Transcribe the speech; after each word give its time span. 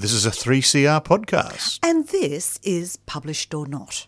This 0.00 0.12
is 0.12 0.24
a 0.24 0.30
3CR 0.30 1.04
podcast. 1.04 1.80
And 1.82 2.06
this 2.06 2.60
is 2.62 2.98
Published 2.98 3.52
or 3.52 3.66
Not. 3.66 4.06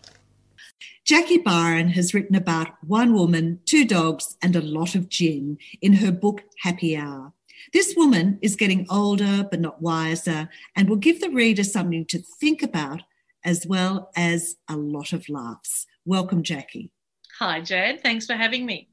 Jacquie 1.05 1.43
Byron 1.43 1.89
has 1.89 2.13
written 2.13 2.33
about 2.33 2.69
one 2.81 3.13
woman, 3.13 3.59
two 3.65 3.83
dogs, 3.83 4.37
and 4.41 4.55
a 4.55 4.61
lot 4.61 4.95
of 4.95 5.09
gin 5.09 5.57
in 5.81 5.91
her 5.95 6.13
book 6.13 6.43
Happy 6.59 6.95
Hour. 6.95 7.33
This 7.73 7.93
woman 7.97 8.39
is 8.41 8.55
getting 8.55 8.87
older 8.89 9.45
but 9.51 9.59
not 9.59 9.81
wiser 9.81 10.47
and 10.77 10.87
will 10.87 10.95
give 10.95 11.19
the 11.19 11.29
reader 11.29 11.65
something 11.65 12.05
to 12.05 12.19
think 12.39 12.63
about 12.63 13.01
as 13.43 13.67
well 13.67 14.11
as 14.15 14.55
a 14.69 14.77
lot 14.77 15.11
of 15.11 15.27
laughs. 15.27 15.87
Welcome, 16.05 16.41
Jacquie. 16.41 16.91
Hi, 17.39 17.59
Jade. 17.59 17.99
Thanks 18.01 18.25
for 18.25 18.35
having 18.35 18.65
me. 18.65 18.87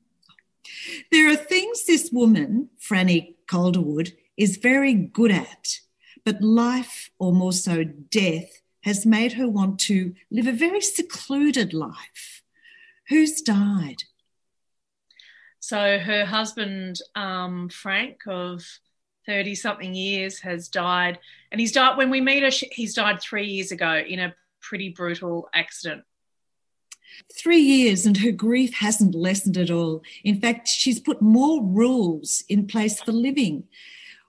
There 1.12 1.30
are 1.30 1.36
things 1.36 1.84
this 1.84 2.10
woman, 2.12 2.70
Franny 2.82 3.36
Calderwood, 3.46 4.14
is 4.36 4.56
very 4.56 4.94
good 4.94 5.30
at 5.30 5.78
but 6.28 6.42
life, 6.42 7.10
or 7.18 7.32
more 7.32 7.54
so 7.54 7.84
death, 7.84 8.60
has 8.82 9.06
made 9.06 9.32
her 9.32 9.48
want 9.48 9.80
to 9.80 10.14
live 10.30 10.46
a 10.46 10.52
very 10.52 10.82
secluded 10.82 11.72
life. 11.72 12.42
Who's 13.08 13.40
died? 13.40 14.02
So 15.58 15.98
her 15.98 16.26
husband, 16.26 17.00
um, 17.14 17.70
Frank, 17.70 18.18
of 18.26 18.62
30 19.24 19.54
something 19.54 19.94
years, 19.94 20.38
has 20.40 20.68
died. 20.68 21.18
And 21.50 21.62
he's 21.62 21.72
died, 21.72 21.96
when 21.96 22.10
we 22.10 22.20
meet 22.20 22.42
her, 22.42 22.50
he's 22.72 22.92
died 22.92 23.22
three 23.22 23.46
years 23.46 23.72
ago 23.72 23.96
in 23.96 24.18
a 24.18 24.34
pretty 24.60 24.90
brutal 24.90 25.48
accident. 25.54 26.04
Three 27.34 27.60
years, 27.60 28.04
and 28.04 28.18
her 28.18 28.32
grief 28.32 28.74
hasn't 28.74 29.14
lessened 29.14 29.56
at 29.56 29.70
all. 29.70 30.02
In 30.24 30.42
fact, 30.42 30.68
she's 30.68 31.00
put 31.00 31.22
more 31.22 31.64
rules 31.64 32.44
in 32.50 32.66
place 32.66 33.00
for 33.00 33.12
living. 33.12 33.64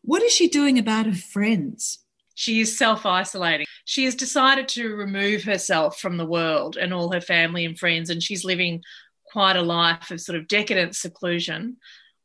What 0.02 0.24
is 0.24 0.32
she 0.32 0.48
doing 0.48 0.80
about 0.80 1.06
her 1.06 1.14
friends? 1.14 2.00
She 2.36 2.62
is 2.62 2.78
self 2.78 3.06
isolating. 3.06 3.66
She 3.84 4.06
has 4.06 4.16
decided 4.16 4.70
to 4.70 4.96
remove 4.96 5.44
herself 5.44 6.00
from 6.00 6.18
the 6.18 6.26
world 6.26 6.78
and 6.78 6.94
all 6.94 7.12
her 7.12 7.22
family 7.22 7.66
and 7.66 7.78
friends, 7.78 8.10
and 8.10 8.24
she's 8.24 8.46
living 8.46 8.82
quite 9.26 9.58
a 9.58 9.62
life 9.62 10.10
of 10.12 10.22
sort 10.22 10.38
of 10.38 10.48
decadent 10.48 10.96
seclusion 10.96 11.78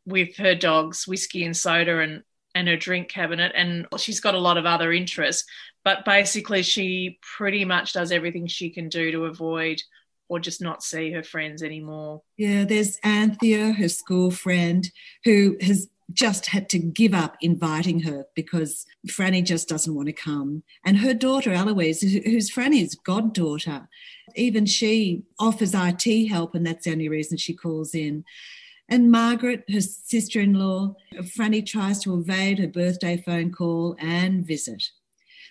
with 0.06 0.36
her 0.36 0.54
dogs, 0.54 1.06
whiskey 1.06 1.44
and 1.44 1.56
soda, 1.56 1.98
and, 1.98 2.22
and 2.54 2.68
her 2.68 2.76
drink 2.76 3.08
cabinet. 3.08 3.52
And 3.54 3.86
she's 3.98 4.20
got 4.20 4.34
a 4.34 4.38
lot 4.38 4.56
of 4.56 4.66
other 4.66 4.92
interests, 4.92 5.44
but 5.82 6.04
basically, 6.04 6.62
she 6.62 7.18
pretty 7.36 7.64
much 7.64 7.92
does 7.92 8.12
everything 8.12 8.46
she 8.46 8.70
can 8.70 8.88
do 8.88 9.10
to 9.10 9.24
avoid 9.24 9.80
or 10.28 10.38
just 10.38 10.62
not 10.62 10.82
see 10.82 11.12
her 11.12 11.22
friends 11.22 11.62
anymore. 11.62 12.22
Yeah, 12.36 12.64
there's 12.64 12.98
Anthea, 13.02 13.72
her 13.72 13.88
school 13.88 14.30
friend, 14.30 14.88
who 15.24 15.56
has 15.60 15.88
just 16.12 16.46
had 16.46 16.68
to 16.68 16.78
give 16.78 17.14
up 17.14 17.36
inviting 17.40 18.00
her 18.00 18.26
because 18.34 18.86
Franny 19.08 19.44
just 19.44 19.68
doesn't 19.68 19.94
want 19.94 20.06
to 20.06 20.12
come. 20.12 20.62
And 20.84 20.98
her 20.98 21.14
daughter, 21.14 21.52
Eloise, 21.52 22.02
who's 22.02 22.50
Franny's 22.50 22.94
goddaughter, 22.94 23.88
even 24.36 24.66
she 24.66 25.22
offers 25.38 25.74
IT 25.74 26.28
help, 26.28 26.54
and 26.54 26.66
that's 26.66 26.84
the 26.84 26.92
only 26.92 27.08
reason 27.08 27.38
she 27.38 27.54
calls 27.54 27.94
in. 27.94 28.24
And 28.88 29.10
Margaret, 29.10 29.64
her 29.72 29.80
sister 29.80 30.40
in 30.40 30.54
law, 30.54 30.94
Franny 31.14 31.64
tries 31.64 32.02
to 32.02 32.14
evade 32.14 32.58
her 32.58 32.68
birthday 32.68 33.16
phone 33.16 33.50
call 33.50 33.96
and 33.98 34.46
visit. 34.46 34.90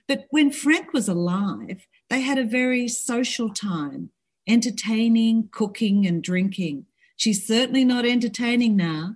But 0.08 0.26
when 0.30 0.52
Frank 0.52 0.94
was 0.94 1.08
alive, 1.08 1.88
they 2.10 2.22
had 2.22 2.38
a 2.38 2.44
very 2.44 2.88
social 2.88 3.50
time, 3.50 4.12
entertaining, 4.48 5.50
cooking, 5.52 6.06
and 6.06 6.22
drinking. 6.22 6.86
She's 7.16 7.48
certainly 7.48 7.86
not 7.86 8.06
entertaining 8.06 8.76
now 8.76 9.16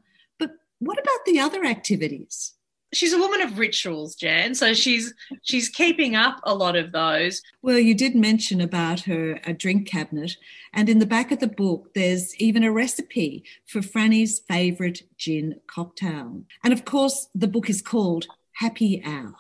what 0.80 1.00
about 1.00 1.26
the 1.26 1.40
other 1.40 1.66
activities? 1.66 2.54
She's 2.94 3.12
a 3.12 3.20
woman 3.20 3.42
of 3.42 3.60
rituals, 3.60 4.16
Jan. 4.16 4.56
So 4.56 4.74
she's 4.74 5.14
she's 5.42 5.68
keeping 5.68 6.16
up 6.16 6.40
a 6.44 6.56
lot 6.56 6.78
of 6.78 6.94
those. 6.94 7.42
Well, 7.62 7.78
you 7.78 7.94
did 7.94 8.16
mention 8.16 8.62
about 8.62 9.02
her 9.02 9.42
a 9.46 9.54
drink 9.54 9.88
cabinet, 9.88 10.38
and 10.74 10.88
in 10.88 11.00
the 11.00 11.06
back 11.06 11.32
of 11.32 11.40
the 11.40 11.48
book, 11.48 11.94
there's 11.96 12.34
even 12.38 12.64
a 12.64 12.72
recipe 12.72 13.44
for 13.66 13.82
Franny's 13.82 14.40
favourite 14.40 15.02
gin 15.18 15.60
cocktail. 15.68 16.44
And 16.64 16.72
of 16.72 16.86
course, 16.86 17.28
the 17.36 17.48
book 17.48 17.70
is 17.70 17.82
called 17.82 18.28
Happy 18.54 19.04
Hour. 19.06 19.36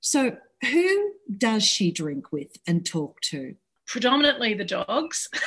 So 0.00 0.36
who 0.70 1.12
does 1.38 1.64
she 1.64 1.92
drink 1.92 2.32
with 2.32 2.56
and 2.66 2.84
talk 2.84 3.20
to? 3.22 3.54
Predominantly 3.86 4.54
the 4.54 4.64
dogs. 4.64 5.28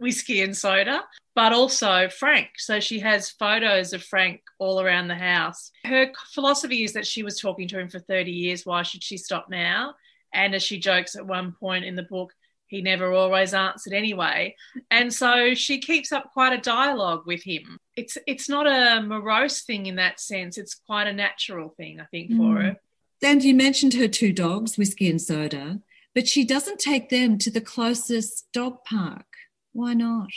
whiskey 0.00 0.42
and 0.42 0.56
soda, 0.56 1.02
but 1.34 1.52
also 1.52 2.08
Frank. 2.08 2.50
So 2.56 2.80
she 2.80 2.98
has 3.00 3.30
photos 3.30 3.92
of 3.92 4.02
Frank 4.02 4.40
all 4.58 4.80
around 4.80 5.08
the 5.08 5.14
house. 5.14 5.70
Her 5.84 6.10
philosophy 6.34 6.84
is 6.84 6.92
that 6.94 7.06
she 7.06 7.22
was 7.22 7.40
talking 7.40 7.68
to 7.68 7.78
him 7.78 7.88
for 7.88 8.00
30 8.00 8.30
years. 8.30 8.66
Why 8.66 8.82
should 8.82 9.02
she 9.02 9.16
stop 9.16 9.48
now? 9.48 9.94
And 10.32 10.54
as 10.54 10.62
she 10.62 10.78
jokes 10.78 11.16
at 11.16 11.26
one 11.26 11.52
point 11.52 11.84
in 11.84 11.96
the 11.96 12.02
book, 12.02 12.32
he 12.68 12.82
never 12.82 13.12
always 13.12 13.54
answered 13.54 13.94
anyway. 13.94 14.54
And 14.90 15.12
so 15.12 15.54
she 15.54 15.80
keeps 15.80 16.12
up 16.12 16.32
quite 16.32 16.52
a 16.52 16.60
dialogue 16.60 17.22
with 17.26 17.42
him. 17.42 17.78
It's 17.96 18.18
it's 18.26 18.48
not 18.48 18.66
a 18.66 19.02
morose 19.02 19.62
thing 19.62 19.86
in 19.86 19.96
that 19.96 20.20
sense. 20.20 20.58
It's 20.58 20.74
quite 20.74 21.06
a 21.06 21.12
natural 21.12 21.70
thing, 21.70 21.98
I 22.00 22.04
think, 22.04 22.30
for 22.30 22.54
mm. 22.54 22.62
her. 22.62 22.76
And 23.22 23.42
you 23.42 23.54
mentioned 23.54 23.94
her 23.94 24.06
two 24.06 24.32
dogs, 24.32 24.76
Whiskey 24.76 25.10
and 25.10 25.20
Soda, 25.20 25.80
but 26.14 26.28
she 26.28 26.44
doesn't 26.44 26.78
take 26.78 27.08
them 27.08 27.38
to 27.38 27.50
the 27.50 27.60
closest 27.60 28.46
dog 28.52 28.84
park. 28.84 29.26
Why 29.72 29.94
not? 29.94 30.28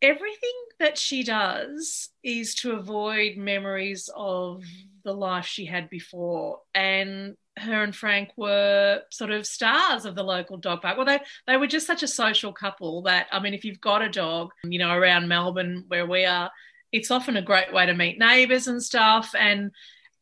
Everything 0.00 0.52
that 0.78 0.96
she 0.96 1.24
does 1.24 2.10
is 2.22 2.54
to 2.56 2.72
avoid 2.72 3.36
memories 3.36 4.08
of 4.14 4.62
the 5.04 5.12
life 5.12 5.46
she 5.46 5.64
had 5.66 5.90
before. 5.90 6.60
And 6.74 7.36
her 7.56 7.82
and 7.82 7.94
Frank 7.94 8.30
were 8.36 9.02
sort 9.10 9.32
of 9.32 9.46
stars 9.46 10.04
of 10.04 10.14
the 10.14 10.22
local 10.22 10.56
dog 10.56 10.82
park. 10.82 10.96
Well, 10.96 11.06
they, 11.06 11.18
they 11.46 11.56
were 11.56 11.66
just 11.66 11.86
such 11.86 12.04
a 12.04 12.08
social 12.08 12.52
couple 12.52 13.02
that, 13.02 13.26
I 13.32 13.40
mean, 13.40 13.54
if 13.54 13.64
you've 13.64 13.80
got 13.80 14.02
a 14.02 14.08
dog, 14.08 14.50
you 14.62 14.78
know, 14.78 14.92
around 14.92 15.26
Melbourne 15.26 15.84
where 15.88 16.06
we 16.06 16.24
are, 16.24 16.50
it's 16.92 17.10
often 17.10 17.36
a 17.36 17.42
great 17.42 17.72
way 17.72 17.86
to 17.86 17.94
meet 17.94 18.18
neighbours 18.18 18.68
and 18.68 18.82
stuff. 18.82 19.34
And 19.38 19.72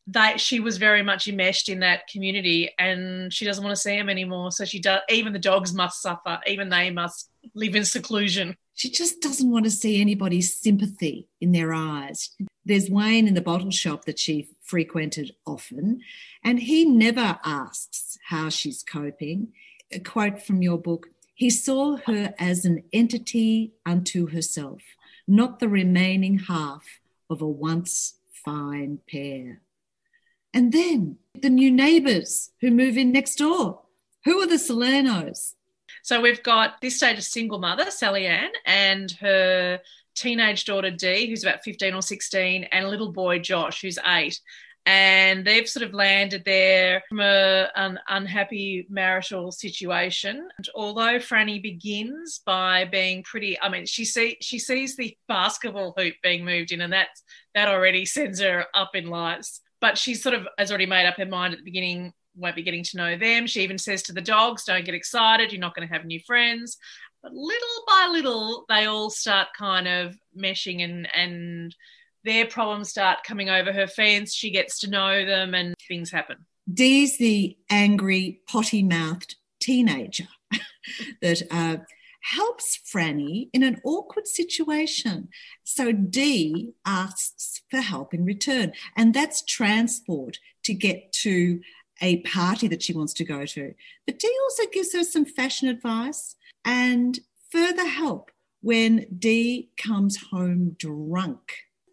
that 0.07 0.39
she 0.39 0.59
was 0.59 0.77
very 0.77 1.03
much 1.03 1.27
enmeshed 1.27 1.67
in 1.67 1.79
that 1.79 2.07
community 2.07 2.69
and 2.79 3.31
she 3.33 3.43
doesn't 3.43 3.63
want 3.63 3.75
to 3.75 3.81
see 3.81 3.97
them 3.97 4.09
anymore. 4.09 4.51
So 4.51 4.63
she 4.63 4.79
does, 4.79 5.01
even 5.09 5.33
the 5.33 5.39
dogs 5.39 5.73
must 5.73 6.01
suffer, 6.01 6.39
even 6.47 6.69
they 6.69 6.89
must 6.89 7.29
live 7.53 7.75
in 7.75 7.83
seclusion. 7.83 8.55
She 8.73 8.89
just 8.89 9.21
doesn't 9.21 9.51
want 9.51 9.65
to 9.65 9.71
see 9.71 9.99
anybody's 9.99 10.55
sympathy 10.55 11.27
in 11.41 11.51
their 11.51 11.73
eyes. 11.73 12.29
There's 12.63 12.89
Wayne 12.89 13.27
in 13.27 13.33
the 13.33 13.41
bottle 13.41 13.71
shop 13.71 14.05
that 14.05 14.19
she 14.19 14.49
frequented 14.63 15.35
often, 15.45 16.01
and 16.43 16.59
he 16.59 16.85
never 16.85 17.39
asks 17.43 18.17
how 18.27 18.49
she's 18.49 18.83
coping. 18.83 19.53
A 19.91 19.99
quote 19.99 20.41
from 20.41 20.61
your 20.61 20.77
book 20.77 21.07
He 21.33 21.49
saw 21.49 21.97
her 22.05 22.33
as 22.37 22.65
an 22.65 22.83
entity 22.93 23.73
unto 23.85 24.27
herself, 24.27 24.81
not 25.27 25.59
the 25.59 25.69
remaining 25.69 26.39
half 26.39 26.83
of 27.29 27.41
a 27.41 27.47
once 27.47 28.15
fine 28.45 28.99
pair. 29.09 29.61
And 30.57 30.71
then 30.71 31.17
the 31.39 31.51
new 31.51 31.69
neighbours 31.69 32.49
who 32.61 32.71
move 32.71 32.97
in 32.97 33.11
next 33.11 33.35
door. 33.35 33.81
Who 34.25 34.41
are 34.41 34.47
the 34.47 34.55
Salernos? 34.55 35.53
So 36.01 36.19
we've 36.19 36.41
got 36.41 36.81
this 36.81 36.97
stage 36.97 37.19
a 37.19 37.21
single 37.21 37.59
mother, 37.59 37.91
Sally 37.91 38.25
Ann, 38.25 38.49
and 38.65 39.11
her 39.21 39.79
teenage 40.15 40.65
daughter 40.65 40.89
Dee, 40.89 41.29
who's 41.29 41.43
about 41.43 41.63
15 41.63 41.93
or 41.93 42.01
16, 42.01 42.63
and 42.63 42.85
a 42.87 42.89
little 42.89 43.11
boy, 43.11 43.37
Josh, 43.37 43.83
who's 43.83 43.99
eight. 44.03 44.39
And 44.87 45.45
they've 45.45 45.69
sort 45.69 45.85
of 45.85 45.93
landed 45.93 46.43
there 46.43 47.03
from 47.07 47.19
a, 47.19 47.67
an 47.75 47.99
unhappy 48.07 48.87
marital 48.89 49.51
situation. 49.51 50.49
And 50.57 50.69
although 50.73 51.19
Franny 51.19 51.61
begins 51.61 52.41
by 52.43 52.85
being 52.85 53.21
pretty, 53.21 53.61
I 53.61 53.69
mean, 53.69 53.85
she 53.85 54.05
see 54.05 54.37
she 54.41 54.57
sees 54.57 54.95
the 54.95 55.15
basketball 55.27 55.93
hoop 55.95 56.15
being 56.23 56.43
moved 56.43 56.71
in, 56.71 56.81
and 56.81 56.91
that's 56.91 57.21
that 57.53 57.67
already 57.67 58.05
sends 58.05 58.39
her 58.39 58.65
up 58.73 58.95
in 58.95 59.05
lights. 59.05 59.61
But 59.79 59.97
she 59.97 60.15
sort 60.15 60.35
of 60.35 60.47
has 60.57 60.71
already 60.71 60.85
made 60.85 61.05
up 61.05 61.17
her 61.17 61.25
mind 61.25 61.53
at 61.53 61.59
the 61.59 61.65
beginning 61.65 62.13
won't 62.37 62.55
be 62.55 62.63
getting 62.63 62.83
to 62.83 62.97
know 62.97 63.17
them. 63.17 63.47
She 63.47 63.61
even 63.61 63.77
says 63.77 64.03
to 64.03 64.13
the 64.13 64.21
dogs, 64.21 64.63
don't 64.63 64.85
get 64.85 64.95
excited, 64.95 65.51
you're 65.51 65.59
not 65.59 65.75
going 65.75 65.87
to 65.87 65.93
have 65.93 66.05
new 66.05 66.19
friends. 66.25 66.77
But 67.23 67.33
little 67.33 67.83
by 67.87 68.09
little, 68.11 68.65
they 68.69 68.85
all 68.85 69.09
start 69.09 69.49
kind 69.57 69.87
of 69.87 70.15
meshing 70.37 70.83
and, 70.83 71.07
and 71.13 71.75
their 72.23 72.45
problems 72.45 72.89
start 72.89 73.23
coming 73.25 73.49
over 73.49 73.73
her 73.73 73.87
fence. 73.87 74.33
She 74.33 74.51
gets 74.51 74.79
to 74.79 74.89
know 74.89 75.25
them 75.25 75.55
and 75.55 75.73
things 75.87 76.11
happen. 76.11 76.45
Dee's 76.71 77.17
the 77.17 77.57
angry, 77.69 78.41
potty 78.47 78.83
mouthed 78.83 79.35
teenager 79.59 80.27
that 81.21 81.41
uh, 81.49 81.77
helps 82.35 82.77
Franny 82.77 83.49
in 83.53 83.63
an 83.63 83.79
awkward 83.83 84.27
situation. 84.27 85.29
So 85.63 85.91
Dee 85.91 86.73
asks 86.85 87.61
for 87.69 87.79
help 87.79 88.13
in 88.13 88.25
return, 88.25 88.73
and 88.95 89.13
that's 89.13 89.43
transport 89.43 90.39
to 90.63 90.73
get 90.73 91.11
to 91.23 91.61
a 92.01 92.21
party 92.21 92.67
that 92.67 92.83
she 92.83 92.93
wants 92.93 93.13
to 93.13 93.23
go 93.23 93.45
to. 93.45 93.73
But 94.05 94.19
Dee 94.19 94.37
also 94.43 94.63
gives 94.71 94.93
her 94.93 95.03
some 95.03 95.25
fashion 95.25 95.67
advice 95.67 96.35
and 96.65 97.19
further 97.49 97.87
help 97.87 98.31
when 98.61 99.07
Dee 99.17 99.69
comes 99.77 100.17
home 100.31 100.75
drunk. 100.77 101.39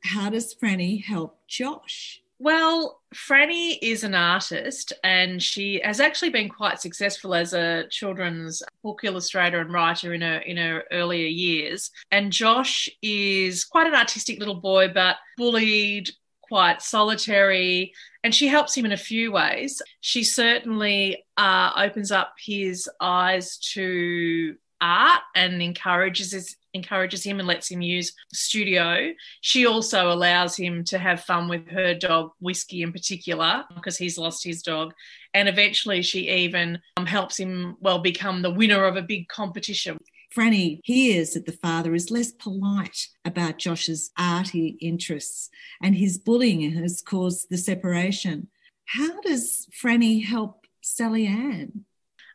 How 0.03 0.31
does 0.31 0.55
Franny 0.55 1.03
help 1.03 1.39
Josh? 1.49 2.24
Well, 2.41 3.01
Franny 3.15 3.79
is 3.81 4.03
an 4.03 4.15
artist 4.15 4.93
and 5.05 5.43
she 5.43 5.81
has 5.85 6.01
actually 6.01 6.31
been 6.31 6.49
quite 6.49 6.81
successful 6.81 7.35
as 7.35 7.55
a 7.55 7.87
children's 7.89 8.63
book 8.83 9.01
illustrator 9.05 9.61
and 9.61 9.73
writer 9.73 10.13
in 10.13 10.21
her 10.21 10.39
in 10.39 10.57
her 10.57 10.85
earlier 10.91 11.29
years. 11.29 11.91
And 12.11 12.33
Josh 12.33 12.89
is 13.03 13.65
quite 13.65 13.87
an 13.87 13.95
artistic 13.95 14.41
little 14.41 14.57
boy, 14.57 14.89
but 14.89 15.17
bullied, 15.37 16.11
quite 16.43 16.83
solitary, 16.83 17.95
and 18.25 18.35
she 18.35 18.49
helps 18.49 18.77
him 18.77 18.85
in 18.85 18.93
a 18.93 18.97
few 18.97 19.31
ways. 19.31 19.81
She 20.01 20.25
certainly 20.25 21.25
uh, 21.37 21.71
opens 21.77 22.11
up 22.11 22.35
his 22.39 22.89
eyes 23.01 23.59
to 23.75 24.57
art 24.81 25.23
and 25.35 25.63
encourages 25.63 26.33
his, 26.33 26.57
encourages 26.75 27.25
him 27.25 27.39
and 27.39 27.49
lets 27.49 27.71
him 27.71 27.81
use 27.81 28.13
studio. 28.33 29.13
She 29.41 29.67
also 29.67 30.13
allows 30.13 30.57
him 30.57 30.85
to 30.85 30.99
have 30.99 31.23
fun 31.23 31.49
with 31.49 31.69
her 31.71 31.95
dog, 31.95 32.33
Whiskey 32.41 32.83
in 32.83 32.93
particular, 32.93 33.65
because 33.75 33.97
he's 33.97 34.19
lost 34.19 34.45
his 34.45 34.63
dog. 34.63 34.93
And 35.33 35.49
eventually, 35.49 36.03
she 36.03 36.29
even 36.31 36.81
um, 36.97 37.07
helps 37.07 37.39
him, 37.39 37.77
well, 37.81 37.99
become 37.99 38.43
the 38.43 38.51
winner 38.51 38.85
of 38.85 38.97
a 38.97 39.03
big 39.03 39.29
competition. 39.29 39.99
Franny 40.35 40.81
hears 40.83 41.31
that 41.31 41.47
the 41.47 41.53
father 41.53 41.95
is 41.95 42.11
less 42.11 42.33
polite 42.33 43.09
about 43.25 43.59
Josh's 43.59 44.11
arty 44.19 44.77
interests 44.81 45.49
and 45.81 45.95
his 45.95 46.19
bullying 46.19 46.73
has 46.73 47.01
caused 47.01 47.49
the 47.51 47.57
separation. 47.57 48.49
How 48.87 49.21
does 49.21 49.69
Franny 49.81 50.25
help 50.25 50.67
Sally 50.81 51.27
Ann? 51.27 51.85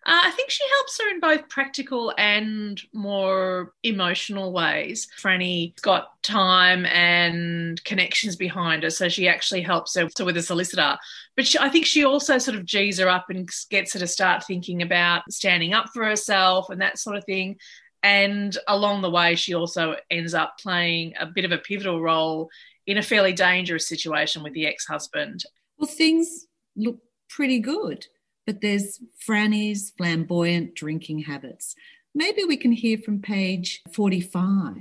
Uh, 0.09 0.21
I 0.23 0.31
think 0.31 0.49
she 0.49 0.63
helps 0.75 0.99
her 0.99 1.09
in 1.11 1.19
both 1.19 1.49
practical 1.49 2.11
and 2.17 2.81
more 2.93 3.73
emotional 3.83 4.51
ways. 4.51 5.07
Franny's 5.21 5.79
got 5.81 6.19
time 6.23 6.87
and 6.87 7.81
connections 7.83 8.35
behind 8.35 8.81
her, 8.81 8.89
so 8.89 9.07
she 9.07 9.27
actually 9.27 9.61
helps 9.61 9.95
her 9.95 10.07
with 10.25 10.35
a 10.35 10.41
solicitor. 10.41 10.97
But 11.35 11.45
she, 11.45 11.59
I 11.59 11.69
think 11.69 11.85
she 11.85 12.05
also 12.05 12.39
sort 12.39 12.57
of 12.57 12.65
G's 12.65 12.97
her 12.97 13.07
up 13.07 13.27
and 13.29 13.47
gets 13.69 13.93
her 13.93 13.99
to 13.99 14.07
start 14.07 14.43
thinking 14.43 14.81
about 14.81 15.31
standing 15.31 15.75
up 15.75 15.89
for 15.93 16.03
herself 16.03 16.71
and 16.71 16.81
that 16.81 16.97
sort 16.97 17.15
of 17.15 17.23
thing. 17.25 17.57
And 18.01 18.57
along 18.67 19.03
the 19.03 19.11
way, 19.11 19.35
she 19.35 19.53
also 19.53 19.95
ends 20.09 20.33
up 20.33 20.55
playing 20.59 21.13
a 21.19 21.27
bit 21.27 21.45
of 21.45 21.51
a 21.51 21.59
pivotal 21.59 22.01
role 22.01 22.49
in 22.87 22.97
a 22.97 23.03
fairly 23.03 23.33
dangerous 23.33 23.87
situation 23.87 24.41
with 24.41 24.53
the 24.53 24.65
ex 24.65 24.87
husband. 24.87 25.43
Well, 25.77 25.87
things 25.87 26.47
look 26.75 26.97
pretty 27.29 27.59
good 27.59 28.07
but 28.49 28.61
there's 28.61 28.99
Franny's 29.27 29.93
flamboyant 29.95 30.73
drinking 30.73 31.19
habits. 31.19 31.75
Maybe 32.15 32.43
we 32.43 32.57
can 32.57 32.71
hear 32.71 32.97
from 32.97 33.21
page 33.21 33.83
45. 33.93 34.73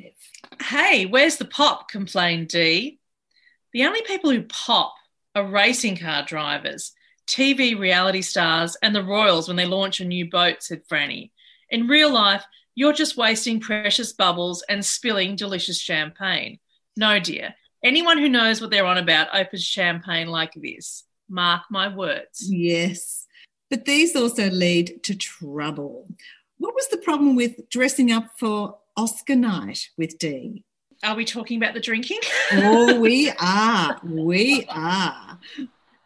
Hey, 0.63 1.05
where's 1.05 1.37
the 1.37 1.45
pop? 1.45 1.91
complained 1.91 2.49
Dee. 2.49 2.99
The 3.75 3.85
only 3.85 4.01
people 4.05 4.31
who 4.31 4.45
pop 4.45 4.95
are 5.35 5.47
racing 5.47 5.99
car 5.99 6.25
drivers, 6.25 6.93
TV 7.27 7.79
reality 7.79 8.23
stars, 8.23 8.75
and 8.83 8.97
the 8.97 9.05
Royals 9.05 9.49
when 9.49 9.59
they 9.59 9.67
launch 9.67 10.01
a 10.01 10.07
new 10.07 10.31
boat, 10.31 10.63
said 10.63 10.89
Franny. 10.91 11.33
In 11.69 11.89
real 11.89 12.11
life, 12.11 12.47
you're 12.75 12.95
just 12.95 13.19
wasting 13.19 13.61
precious 13.61 14.15
bubbles 14.15 14.65
and 14.71 14.83
spilling 14.83 15.37
delicious 15.37 15.79
champagne. 15.79 16.59
No, 16.97 17.21
dear. 17.21 17.55
Anyone 17.85 18.17
who 18.17 18.31
knows 18.31 18.63
what 18.63 18.71
they're 18.71 18.87
on 18.87 18.97
about 18.97 19.29
opens 19.35 19.63
champagne 19.63 20.29
like 20.29 20.55
this. 20.57 21.05
Mark 21.29 21.65
my 21.71 21.95
words. 21.95 22.51
Yes. 22.51 23.27
But 23.71 23.85
these 23.85 24.17
also 24.17 24.51
lead 24.51 25.03
to 25.05 25.15
trouble. 25.15 26.09
What 26.59 26.75
was 26.75 26.89
the 26.89 26.97
problem 26.99 27.37
with 27.37 27.69
dressing 27.69 28.11
up 28.11 28.31
for 28.39 28.79
Oscar 28.97 29.37
night 29.37 29.89
with 29.97 30.19
Dee? 30.19 30.65
Are 31.05 31.15
we 31.15 31.25
talking 31.25 31.59
about 31.59 31.75
the 31.75 31.81
drinking? 31.81 32.19
oh, 32.53 32.99
we 32.99 33.31
are. 33.39 34.01
We 34.03 34.67
are. 34.69 35.39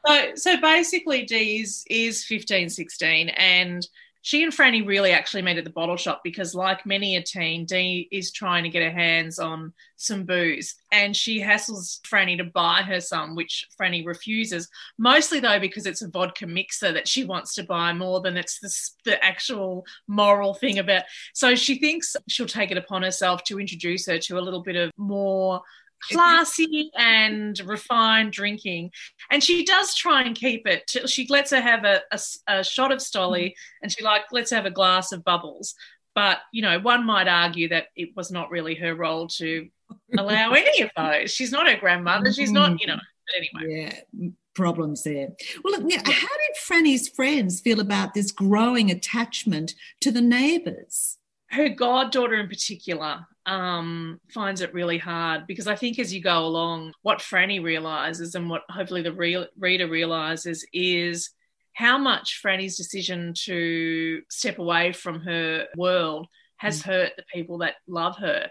So, 0.06 0.34
so 0.34 0.60
basically, 0.60 1.24
Dee 1.24 1.62
is, 1.62 1.84
is 1.88 2.24
15, 2.24 2.68
16, 2.68 3.30
and 3.30 3.86
she 4.22 4.44
and 4.44 4.52
Franny 4.52 4.86
really 4.86 5.10
actually 5.10 5.42
met 5.42 5.58
at 5.58 5.64
the 5.64 5.70
bottle 5.70 5.96
shop 5.96 6.20
because, 6.22 6.54
like 6.54 6.86
many 6.86 7.16
a 7.16 7.22
teen, 7.22 7.64
Dee 7.66 8.08
is 8.12 8.30
trying 8.30 8.62
to 8.62 8.70
get 8.70 8.82
her 8.82 8.90
hands 8.90 9.40
on 9.40 9.72
some 9.96 10.24
booze 10.24 10.76
and 10.92 11.14
she 11.16 11.40
hassles 11.40 12.00
Franny 12.02 12.38
to 12.38 12.44
buy 12.44 12.82
her 12.82 13.00
some, 13.00 13.34
which 13.34 13.66
Franny 13.78 14.06
refuses. 14.06 14.68
Mostly, 14.96 15.40
though, 15.40 15.58
because 15.58 15.86
it's 15.86 16.02
a 16.02 16.08
vodka 16.08 16.46
mixer 16.46 16.92
that 16.92 17.08
she 17.08 17.24
wants 17.24 17.54
to 17.56 17.64
buy 17.64 17.92
more 17.92 18.20
than 18.20 18.36
it's 18.36 18.60
the, 18.60 19.10
the 19.10 19.24
actual 19.24 19.84
moral 20.06 20.54
thing 20.54 20.78
about. 20.78 21.02
So 21.34 21.56
she 21.56 21.78
thinks 21.78 22.14
she'll 22.28 22.46
take 22.46 22.70
it 22.70 22.78
upon 22.78 23.02
herself 23.02 23.42
to 23.44 23.58
introduce 23.58 24.06
her 24.06 24.18
to 24.18 24.38
a 24.38 24.40
little 24.40 24.62
bit 24.62 24.76
of 24.76 24.92
more 24.96 25.62
classy 26.10 26.90
and 26.96 27.58
refined 27.60 28.32
drinking. 28.32 28.90
And 29.30 29.42
she 29.42 29.64
does 29.64 29.94
try 29.94 30.22
and 30.22 30.34
keep 30.34 30.66
it. 30.66 30.90
She 31.06 31.26
lets 31.28 31.50
her 31.50 31.60
have 31.60 31.84
a, 31.84 32.00
a, 32.10 32.20
a 32.48 32.64
shot 32.64 32.92
of 32.92 32.98
Stoli 32.98 33.46
mm. 33.46 33.54
and 33.82 33.92
she 33.92 34.02
like 34.02 34.22
lets 34.32 34.50
her 34.50 34.56
have 34.56 34.66
a 34.66 34.70
glass 34.70 35.12
of 35.12 35.24
bubbles. 35.24 35.74
But 36.14 36.38
you 36.52 36.62
know, 36.62 36.78
one 36.78 37.06
might 37.06 37.28
argue 37.28 37.68
that 37.70 37.86
it 37.96 38.10
was 38.16 38.30
not 38.30 38.50
really 38.50 38.74
her 38.76 38.94
role 38.94 39.28
to 39.28 39.68
allow 40.16 40.50
any 40.52 40.82
of 40.82 40.90
those. 40.96 41.30
She's 41.30 41.52
not 41.52 41.68
her 41.68 41.76
grandmother. 41.76 42.32
She's 42.32 42.52
not, 42.52 42.80
you 42.80 42.86
know. 42.86 42.98
Anyway, 43.36 43.94
yeah, 44.12 44.28
problems 44.54 45.04
there. 45.04 45.28
Well, 45.62 45.80
look, 45.80 45.92
how 45.92 46.12
did 46.12 46.56
Franny's 46.60 47.08
friends 47.08 47.60
feel 47.60 47.80
about 47.80 48.12
this 48.14 48.30
growing 48.30 48.90
attachment 48.90 49.74
to 50.00 50.10
the 50.10 50.20
neighbours? 50.20 51.18
Her 51.48 51.68
goddaughter, 51.68 52.34
in 52.34 52.48
particular, 52.48 53.26
um, 53.46 54.20
finds 54.32 54.60
it 54.60 54.74
really 54.74 54.98
hard 54.98 55.46
because 55.46 55.66
I 55.66 55.74
think 55.74 55.98
as 55.98 56.14
you 56.14 56.22
go 56.22 56.44
along, 56.46 56.94
what 57.02 57.18
Franny 57.18 57.62
realizes 57.62 58.34
and 58.34 58.48
what 58.48 58.62
hopefully 58.68 59.02
the 59.02 59.12
re- 59.12 59.48
reader 59.58 59.88
realizes 59.88 60.64
is 60.72 61.30
how 61.74 61.98
much 61.98 62.40
Franny's 62.44 62.76
decision 62.76 63.34
to 63.44 64.22
step 64.30 64.58
away 64.58 64.92
from 64.92 65.20
her 65.20 65.66
world 65.76 66.26
has 66.58 66.82
mm. 66.82 66.86
hurt 66.86 67.12
the 67.16 67.24
people 67.32 67.58
that 67.58 67.76
love 67.86 68.16
her. 68.18 68.48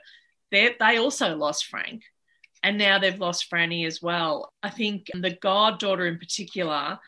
They 0.51 0.75
they 0.79 0.97
also 0.97 1.35
lost 1.35 1.67
Frank, 1.67 2.03
and 2.61 2.77
now 2.77 2.99
they've 2.99 3.19
lost 3.19 3.49
Franny 3.49 3.87
as 3.87 4.01
well. 4.01 4.51
I 4.61 4.69
think 4.69 5.07
the 5.13 5.37
goddaughter 5.41 6.07
in 6.07 6.17
particular 6.17 6.99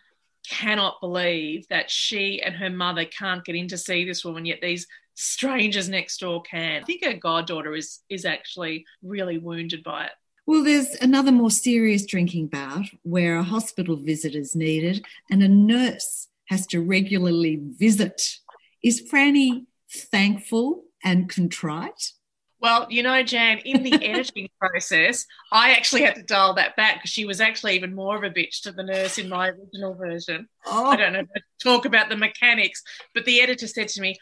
cannot 0.47 1.01
believe 1.01 1.67
that 1.69 1.89
she 1.89 2.41
and 2.41 2.55
her 2.55 2.69
mother 2.69 3.05
can't 3.05 3.43
get 3.43 3.55
in 3.55 3.67
to 3.69 3.77
see 3.77 4.05
this 4.05 4.23
woman, 4.23 4.45
yet 4.45 4.59
these 4.61 4.87
strangers 5.15 5.89
next 5.89 6.19
door 6.19 6.41
can. 6.41 6.81
I 6.81 6.85
think 6.85 7.03
her 7.03 7.13
goddaughter 7.13 7.75
is 7.75 7.99
is 8.09 8.25
actually 8.25 8.85
really 9.01 9.37
wounded 9.37 9.83
by 9.83 10.05
it. 10.05 10.11
Well, 10.45 10.63
there's 10.63 10.95
another 10.95 11.31
more 11.31 11.51
serious 11.51 12.05
drinking 12.05 12.47
bout 12.47 12.85
where 13.03 13.37
a 13.37 13.43
hospital 13.43 13.95
visit 13.95 14.35
is 14.35 14.55
needed 14.55 15.05
and 15.31 15.41
a 15.41 15.47
nurse 15.47 16.27
has 16.47 16.67
to 16.67 16.81
regularly 16.81 17.61
visit. 17.61 18.39
Is 18.83 19.01
Franny 19.09 19.65
thankful 19.89 20.83
and 21.03 21.29
contrite? 21.29 22.11
Well, 22.59 22.87
you 22.89 23.03
know, 23.03 23.23
Jan, 23.23 23.59
in 23.59 23.83
the 23.83 23.93
editing 24.05 24.47
process, 24.57 25.25
I 25.51 25.71
actually 25.71 26.03
had 26.03 26.15
to 26.15 26.23
dial 26.23 26.53
that 26.53 26.77
back 26.77 26.95
because 26.95 27.11
she 27.11 27.25
was 27.25 27.41
actually 27.41 27.75
even 27.75 27.93
more 27.93 28.15
of 28.15 28.23
a 28.23 28.29
bitch 28.29 28.61
to 28.61 28.71
the 28.71 28.83
nurse 28.83 29.17
in 29.17 29.27
my 29.27 29.49
original 29.49 29.95
version. 29.95 30.47
Oh. 30.65 30.85
I 30.85 30.95
don't 30.95 31.13
know 31.13 31.25
talk 31.61 31.85
about 31.85 32.09
the 32.09 32.15
mechanics, 32.15 32.81
but 33.13 33.25
the 33.25 33.41
editor 33.41 33.67
said 33.67 33.89
to 33.89 34.01
me, 34.01 34.17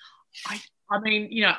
I, 0.48 0.60
I 0.92 1.00
mean, 1.00 1.32
you 1.32 1.44
know, 1.44 1.56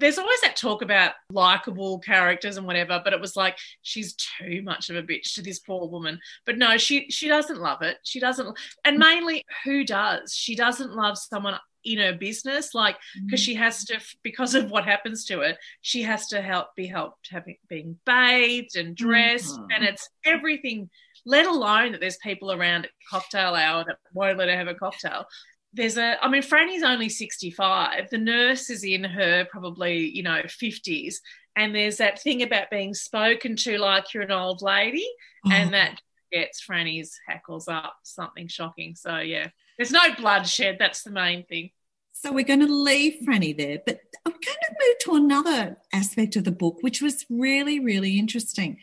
there's 0.00 0.18
always 0.18 0.40
that 0.40 0.56
talk 0.56 0.82
about 0.82 1.12
likable 1.30 2.00
characters 2.00 2.56
and 2.56 2.66
whatever, 2.66 3.00
but 3.02 3.12
it 3.12 3.20
was 3.20 3.36
like 3.36 3.56
she's 3.82 4.14
too 4.14 4.62
much 4.62 4.90
of 4.90 4.96
a 4.96 5.02
bitch 5.02 5.34
to 5.34 5.42
this 5.42 5.60
poor 5.60 5.86
woman. 5.88 6.18
But 6.46 6.58
no, 6.58 6.76
she 6.78 7.08
she 7.10 7.28
doesn't 7.28 7.60
love 7.60 7.82
it. 7.82 7.98
She 8.02 8.18
doesn't, 8.18 8.58
and 8.84 8.98
mainly 8.98 9.44
who 9.64 9.84
does? 9.84 10.34
She 10.34 10.56
doesn't 10.56 10.94
love 10.94 11.16
someone 11.16 11.58
in 11.84 11.98
her 11.98 12.12
business, 12.12 12.74
like 12.74 12.96
because 13.24 13.40
she 13.40 13.54
has 13.54 13.84
to 13.84 14.00
because 14.22 14.54
of 14.54 14.70
what 14.70 14.84
happens 14.84 15.24
to 15.26 15.40
her, 15.40 15.56
she 15.80 16.02
has 16.02 16.26
to 16.28 16.42
help 16.42 16.74
be 16.74 16.86
helped 16.86 17.28
having 17.30 17.56
being 17.68 17.96
bathed 18.04 18.76
and 18.76 18.96
dressed, 18.96 19.54
mm-hmm. 19.54 19.70
and 19.74 19.84
it's 19.84 20.08
everything. 20.24 20.90
Let 21.24 21.46
alone 21.46 21.92
that 21.92 22.00
there's 22.00 22.16
people 22.18 22.52
around 22.52 22.86
at 22.86 22.90
cocktail 23.10 23.54
hour 23.54 23.84
that 23.86 23.98
won't 24.14 24.38
let 24.38 24.48
her 24.48 24.56
have 24.56 24.68
a 24.68 24.74
cocktail 24.74 25.26
there's 25.74 25.98
a 25.98 26.16
i 26.24 26.28
mean 26.28 26.42
franny's 26.42 26.82
only 26.82 27.08
65 27.08 28.08
the 28.10 28.18
nurse 28.18 28.70
is 28.70 28.84
in 28.84 29.04
her 29.04 29.46
probably 29.50 30.08
you 30.08 30.22
know 30.22 30.40
50s 30.44 31.16
and 31.56 31.74
there's 31.74 31.96
that 31.96 32.22
thing 32.22 32.42
about 32.42 32.70
being 32.70 32.94
spoken 32.94 33.56
to 33.56 33.78
like 33.78 34.14
you're 34.14 34.22
an 34.22 34.30
old 34.30 34.62
lady 34.62 35.06
oh. 35.46 35.50
and 35.52 35.74
that 35.74 36.00
gets 36.30 36.64
franny's 36.64 37.18
hackles 37.26 37.68
up. 37.68 37.96
Something 38.02 38.48
shocking. 38.48 38.94
So 38.94 39.18
yeah. 39.18 39.48
There's 39.76 39.92
no 39.92 40.14
bloodshed. 40.16 40.76
That's 40.78 41.02
the 41.02 41.10
main 41.10 41.44
thing. 41.44 41.70
So 42.12 42.32
we're 42.32 42.44
going 42.44 42.66
to 42.66 42.72
leave 42.72 43.20
franny 43.24 43.56
there 43.56 43.78
but 43.86 44.00
i'm 44.26 44.32
going 44.32 44.42
to 44.42 44.74
move 44.80 44.98
to 45.02 45.14
another 45.14 45.76
aspect 45.92 46.34
of 46.34 46.42
the 46.42 46.50
book 46.50 46.78
which 46.80 47.00
was 47.00 47.24
really 47.30 47.78
really 47.78 48.18
interesting. 48.18 48.78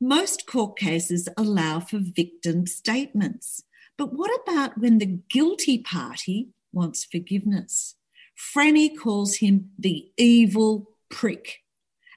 Most 0.00 0.46
court 0.46 0.78
cases 0.78 1.28
allow 1.36 1.80
for 1.80 1.98
victim 2.00 2.66
statements 2.66 3.62
but 4.00 4.14
what 4.14 4.30
about 4.40 4.78
when 4.78 4.96
the 4.96 5.18
guilty 5.28 5.76
party 5.76 6.48
wants 6.72 7.04
forgiveness? 7.04 7.96
Franny 8.34 8.88
calls 8.98 9.36
him 9.36 9.72
the 9.78 10.10
evil 10.16 10.92
prick. 11.10 11.58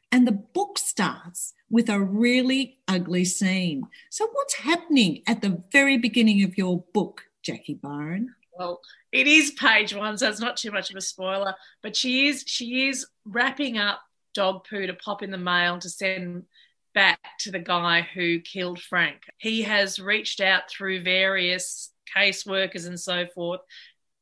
And 0.09 0.25
the 0.25 0.31
book 0.31 0.77
starts 0.77 1.53
with 1.69 1.89
a 1.89 1.99
really 1.99 2.77
ugly 2.87 3.25
scene. 3.25 3.83
So, 4.09 4.29
what's 4.31 4.53
happening 4.59 5.23
at 5.27 5.41
the 5.41 5.61
very 5.73 5.97
beginning 5.97 6.41
of 6.43 6.57
your 6.57 6.85
book, 6.93 7.23
Jacquie 7.45 7.81
Byron? 7.81 8.33
Well, 8.57 8.79
it 9.11 9.27
is 9.27 9.51
page 9.51 9.93
one, 9.93 10.17
so 10.17 10.29
it's 10.29 10.39
not 10.39 10.55
too 10.55 10.71
much 10.71 10.89
of 10.89 10.95
a 10.95 11.01
spoiler. 11.01 11.53
But 11.81 11.97
she 11.97 12.29
is 12.29 12.45
she 12.47 12.87
is 12.87 13.05
wrapping 13.25 13.77
up 13.77 13.99
dog 14.33 14.65
poo 14.69 14.87
to 14.87 14.93
pop 14.93 15.21
in 15.21 15.31
the 15.31 15.37
mail 15.37 15.79
to 15.79 15.89
send 15.89 16.45
back 16.93 17.19
to 17.39 17.51
the 17.51 17.59
guy 17.59 18.01
who 18.01 18.39
killed 18.39 18.81
Frank. 18.81 19.21
He 19.37 19.63
has 19.63 19.99
reached 19.99 20.41
out 20.41 20.69
through 20.69 21.03
various 21.03 21.91
caseworkers 22.15 22.87
and 22.87 22.99
so 22.99 23.25
forth 23.33 23.61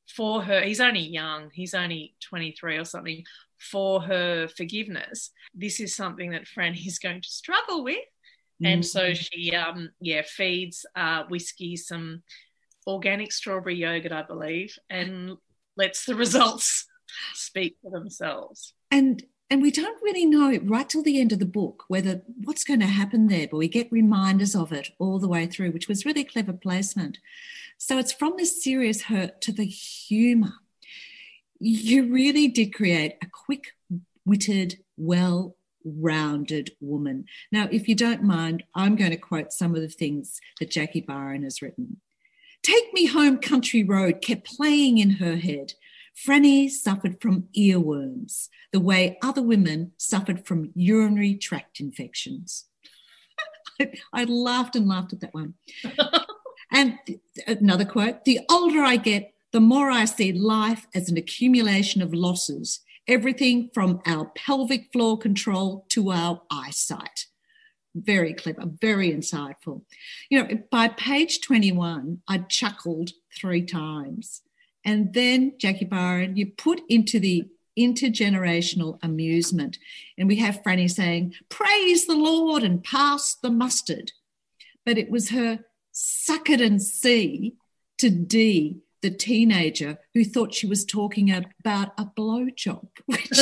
for 0.07 0.41
her. 0.41 0.61
He's 0.61 0.81
only 0.81 1.01
young, 1.01 1.49
he's 1.53 1.73
only 1.73 2.15
23 2.21 2.77
or 2.77 2.85
something, 2.85 3.23
for 3.59 4.01
her 4.01 4.47
forgiveness. 4.47 5.31
This 5.53 5.79
is 5.79 5.95
something 5.95 6.31
that 6.31 6.45
Franny 6.45 6.85
is 6.87 6.99
going 6.99 7.21
to 7.21 7.29
struggle 7.29 7.83
with. 7.83 7.99
And 8.63 8.85
so 8.85 9.09
mm-hmm. 9.09 9.13
she, 9.13 9.55
um, 9.55 9.89
yeah, 9.99 10.21
feeds 10.23 10.85
uh, 10.95 11.23
whiskey 11.29 11.75
some 11.75 12.21
organic 12.85 13.31
strawberry 13.31 13.75
yogurt, 13.75 14.11
I 14.11 14.21
believe, 14.21 14.77
and 14.87 15.37
lets 15.77 16.05
the 16.05 16.13
results 16.23 16.85
speak 17.33 17.77
for 17.81 17.89
themselves. 17.89 18.75
And 18.91 19.23
and 19.51 19.61
we 19.61 19.69
don't 19.69 20.01
really 20.01 20.25
know 20.25 20.57
right 20.63 20.87
till 20.87 21.03
the 21.03 21.19
end 21.19 21.33
of 21.33 21.39
the 21.39 21.45
book 21.45 21.83
whether 21.89 22.21
what's 22.45 22.63
going 22.63 22.79
to 22.79 22.85
happen 22.85 23.27
there, 23.27 23.47
but 23.51 23.57
we 23.57 23.67
get 23.67 23.91
reminders 23.91 24.55
of 24.55 24.71
it 24.71 24.91
all 24.97 25.19
the 25.19 25.27
way 25.27 25.45
through, 25.45 25.71
which 25.71 25.89
was 25.89 26.05
really 26.05 26.23
clever 26.23 26.53
placement. 26.53 27.17
So 27.77 27.97
it's 27.97 28.13
from 28.13 28.35
the 28.37 28.45
serious 28.45 29.03
hurt 29.03 29.41
to 29.41 29.51
the 29.51 29.65
humour. 29.65 30.53
You 31.59 32.11
really 32.11 32.47
did 32.47 32.73
create 32.73 33.17
a 33.21 33.27
quick 33.27 33.75
witted, 34.25 34.79
well 34.95 35.57
rounded 35.83 36.71
woman. 36.79 37.25
Now, 37.51 37.67
if 37.71 37.89
you 37.89 37.95
don't 37.95 38.23
mind, 38.23 38.63
I'm 38.73 38.95
going 38.95 39.11
to 39.11 39.17
quote 39.17 39.51
some 39.51 39.75
of 39.75 39.81
the 39.81 39.89
things 39.89 40.39
that 40.59 40.71
Jacquie 40.71 41.05
Byron 41.05 41.43
has 41.43 41.61
written. 41.61 41.97
Take 42.63 42.93
Me 42.93 43.07
Home 43.07 43.37
Country 43.37 43.83
Road 43.83 44.21
kept 44.21 44.55
playing 44.55 44.99
in 44.99 45.09
her 45.09 45.35
head. 45.35 45.73
Franny 46.15 46.69
suffered 46.69 47.21
from 47.21 47.47
earworms, 47.57 48.49
the 48.71 48.79
way 48.79 49.17
other 49.23 49.41
women 49.41 49.91
suffered 49.97 50.45
from 50.45 50.71
urinary 50.75 51.35
tract 51.35 51.79
infections. 51.79 52.65
I 54.13 54.25
laughed 54.25 54.75
and 54.75 54.87
laughed 54.87 55.13
at 55.13 55.21
that 55.21 55.33
one. 55.33 55.55
and 56.71 56.97
another 57.47 57.85
quote 57.85 58.25
The 58.25 58.41
older 58.49 58.81
I 58.81 58.97
get, 58.97 59.33
the 59.51 59.59
more 59.59 59.89
I 59.89 60.05
see 60.05 60.31
life 60.31 60.87
as 60.93 61.09
an 61.09 61.17
accumulation 61.17 62.01
of 62.01 62.13
losses, 62.13 62.81
everything 63.07 63.69
from 63.73 64.01
our 64.05 64.25
pelvic 64.35 64.91
floor 64.93 65.17
control 65.17 65.85
to 65.89 66.11
our 66.11 66.41
eyesight. 66.51 67.25
Very 67.93 68.33
clever, 68.33 68.63
very 68.79 69.11
insightful. 69.11 69.81
You 70.29 70.43
know, 70.43 70.59
by 70.71 70.87
page 70.87 71.41
21, 71.41 72.21
I 72.27 72.37
chuckled 72.37 73.11
three 73.35 73.63
times 73.63 74.41
and 74.83 75.13
then, 75.13 75.53
Jacquie 75.59 75.89
Byron, 75.89 76.37
you 76.37 76.47
put 76.47 76.81
into 76.89 77.19
the 77.19 77.47
intergenerational 77.77 78.99
amusement. 79.01 79.77
And 80.17 80.27
we 80.27 80.37
have 80.37 80.61
Franny 80.63 80.89
saying, 80.89 81.35
Praise 81.49 82.07
the 82.07 82.15
Lord 82.15 82.63
and 82.63 82.83
pass 82.83 83.35
the 83.35 83.51
mustard. 83.51 84.11
But 84.85 84.97
it 84.97 85.09
was 85.09 85.29
her 85.29 85.59
suck 85.91 86.49
it 86.49 86.61
and 86.61 86.81
see 86.81 87.55
to 87.99 88.09
Dee, 88.09 88.79
the 89.01 89.11
teenager 89.11 89.99
who 90.13 90.23
thought 90.23 90.53
she 90.53 90.67
was 90.67 90.85
talking 90.85 91.31
about 91.31 91.93
a 91.97 92.05
blowjob. 92.05 92.87
Which 93.05 93.29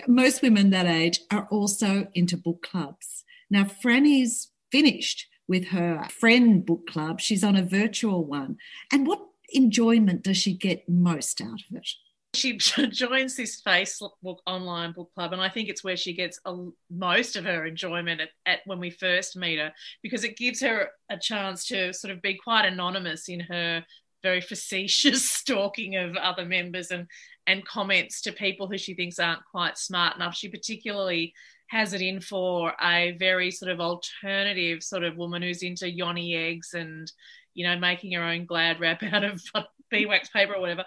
Most 0.08 0.42
women 0.42 0.70
that 0.70 0.86
age 0.86 1.20
are 1.30 1.46
also 1.50 2.08
into 2.14 2.36
book 2.36 2.62
clubs. 2.62 3.24
Now, 3.50 3.64
Franny's 3.64 4.50
finished 4.70 5.26
with 5.52 5.66
her 5.66 6.08
friend 6.08 6.64
book 6.64 6.86
club. 6.86 7.20
She's 7.20 7.44
on 7.44 7.56
a 7.56 7.62
virtual 7.62 8.24
one. 8.24 8.56
And 8.90 9.06
what 9.06 9.20
enjoyment 9.50 10.22
does 10.22 10.38
she 10.38 10.54
get 10.54 10.88
most 10.88 11.42
out 11.42 11.60
of 11.68 11.76
it? 11.76 11.86
She 12.32 12.56
joins 12.56 13.36
this 13.36 13.60
Facebook 13.60 14.12
online 14.46 14.92
book 14.92 15.10
club, 15.14 15.34
and 15.34 15.42
I 15.42 15.50
think 15.50 15.68
it's 15.68 15.84
where 15.84 15.98
she 15.98 16.14
gets 16.14 16.40
a, 16.46 16.56
most 16.90 17.36
of 17.36 17.44
her 17.44 17.66
enjoyment 17.66 18.22
at, 18.22 18.30
at 18.46 18.60
when 18.64 18.80
we 18.80 18.88
first 18.88 19.36
meet 19.36 19.58
her 19.58 19.74
because 20.02 20.24
it 20.24 20.38
gives 20.38 20.62
her 20.62 20.88
a 21.10 21.18
chance 21.18 21.66
to 21.66 21.92
sort 21.92 22.14
of 22.14 22.22
be 22.22 22.32
quite 22.42 22.64
anonymous 22.64 23.28
in 23.28 23.40
her 23.40 23.84
very 24.22 24.40
facetious 24.40 25.30
stalking 25.38 25.96
of 25.96 26.16
other 26.16 26.46
members 26.46 26.90
and 26.90 27.06
and 27.46 27.66
comments 27.66 28.22
to 28.22 28.32
people 28.32 28.68
who 28.68 28.78
she 28.78 28.94
thinks 28.94 29.18
aren't 29.18 29.44
quite 29.50 29.76
smart 29.76 30.16
enough. 30.16 30.34
She 30.34 30.48
particularly 30.48 31.34
has 31.72 31.94
it 31.94 32.02
in 32.02 32.20
for 32.20 32.74
a 32.82 33.16
very 33.18 33.50
sort 33.50 33.70
of 33.70 33.80
alternative 33.80 34.82
sort 34.82 35.02
of 35.02 35.16
woman 35.16 35.40
who's 35.40 35.62
into 35.62 35.90
yoni 35.90 36.36
eggs 36.36 36.74
and 36.74 37.10
you 37.54 37.66
know 37.66 37.78
making 37.78 38.12
her 38.12 38.22
own 38.22 38.44
glad 38.44 38.78
wrap 38.78 39.02
out 39.10 39.24
of 39.24 39.42
beeswax 39.90 40.28
paper 40.28 40.54
or 40.54 40.60
whatever. 40.60 40.84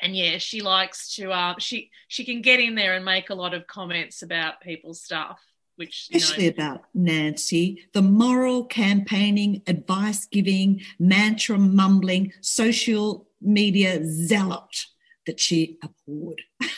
And 0.00 0.14
yeah 0.14 0.38
she 0.38 0.60
likes 0.60 1.16
to 1.16 1.32
uh, 1.32 1.54
she 1.58 1.90
she 2.06 2.24
can 2.24 2.40
get 2.40 2.60
in 2.60 2.76
there 2.76 2.94
and 2.94 3.04
make 3.04 3.30
a 3.30 3.34
lot 3.34 3.52
of 3.52 3.66
comments 3.66 4.22
about 4.22 4.60
people's 4.60 5.02
stuff 5.02 5.40
which 5.74 6.08
especially 6.12 6.44
know, 6.44 6.50
about 6.50 6.84
nancy. 6.94 7.88
The 7.92 8.02
moral 8.02 8.64
campaigning 8.64 9.62
advice 9.66 10.26
giving 10.26 10.82
mantra 11.00 11.58
mumbling 11.58 12.32
social 12.42 13.26
media 13.40 14.04
zealot 14.04 14.86
that 15.26 15.40
she 15.40 15.78
abhorred. 15.82 16.42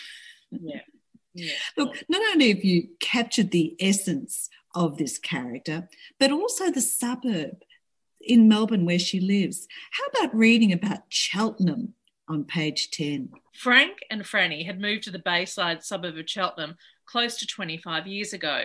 Yeah 0.51 0.83
yeah. 1.35 1.53
Look, 1.77 1.97
not 2.09 2.23
only 2.33 2.53
have 2.53 2.65
you 2.65 2.89
captured 3.01 3.51
the 3.51 3.77
essence 3.81 4.49
of 4.75 4.97
this 4.97 5.19
character, 5.19 5.89
but 6.19 6.33
also 6.33 6.71
the 6.71 6.81
suburb 6.81 7.63
in 8.21 8.49
Melbourne 8.49 8.87
where 8.87 8.99
she 8.99 9.21
lives. 9.21 9.69
How 9.93 10.05
about 10.07 10.35
reading 10.35 10.73
about 10.73 11.01
Cheltenham 11.09 11.95
on 12.29 12.45
page 12.45 12.91
10? 12.91 13.31
Frank 13.55 13.99
and 14.11 14.23
Franny 14.23 14.65
had 14.65 14.81
moved 14.81 15.05
to 15.05 15.11
the 15.11 15.19
Bayside 15.19 15.85
suburb 15.85 16.17
of 16.17 16.29
Cheltenham 16.29 16.77
close 17.07 17.37
to 17.39 17.47
25 17.47 18.07
years 18.07 18.33
ago. 18.33 18.65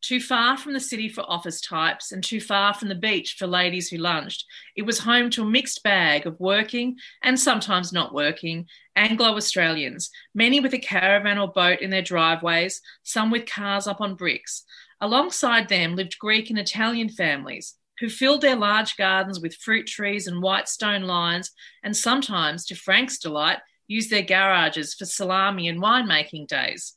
Too 0.00 0.20
far 0.20 0.56
from 0.56 0.74
the 0.74 0.80
city 0.80 1.08
for 1.08 1.22
office 1.22 1.60
types 1.60 2.12
and 2.12 2.22
too 2.22 2.40
far 2.40 2.72
from 2.72 2.88
the 2.88 2.94
beach 2.94 3.34
for 3.36 3.48
ladies 3.48 3.88
who 3.88 3.98
lunched, 3.98 4.44
it 4.76 4.82
was 4.82 5.00
home 5.00 5.28
to 5.30 5.42
a 5.42 5.50
mixed 5.50 5.82
bag 5.82 6.24
of 6.24 6.38
working 6.38 6.96
and 7.22 7.38
sometimes 7.38 7.92
not 7.92 8.14
working 8.14 8.66
Anglo 8.94 9.36
Australians, 9.36 10.10
many 10.34 10.60
with 10.60 10.72
a 10.72 10.78
caravan 10.78 11.38
or 11.38 11.48
boat 11.48 11.80
in 11.80 11.90
their 11.90 12.02
driveways, 12.02 12.80
some 13.02 13.30
with 13.30 13.46
cars 13.46 13.86
up 13.88 14.00
on 14.00 14.14
bricks. 14.14 14.64
Alongside 15.00 15.68
them 15.68 15.96
lived 15.96 16.18
Greek 16.18 16.48
and 16.48 16.58
Italian 16.58 17.08
families 17.08 17.74
who 17.98 18.08
filled 18.08 18.40
their 18.40 18.56
large 18.56 18.96
gardens 18.96 19.40
with 19.40 19.56
fruit 19.56 19.86
trees 19.86 20.28
and 20.28 20.40
white 20.40 20.68
stone 20.68 21.02
lines, 21.02 21.50
and 21.82 21.96
sometimes, 21.96 22.64
to 22.66 22.76
Frank's 22.76 23.18
delight, 23.18 23.58
used 23.88 24.10
their 24.10 24.22
garages 24.22 24.94
for 24.94 25.04
salami 25.04 25.68
and 25.68 25.82
winemaking 25.82 26.46
days. 26.46 26.94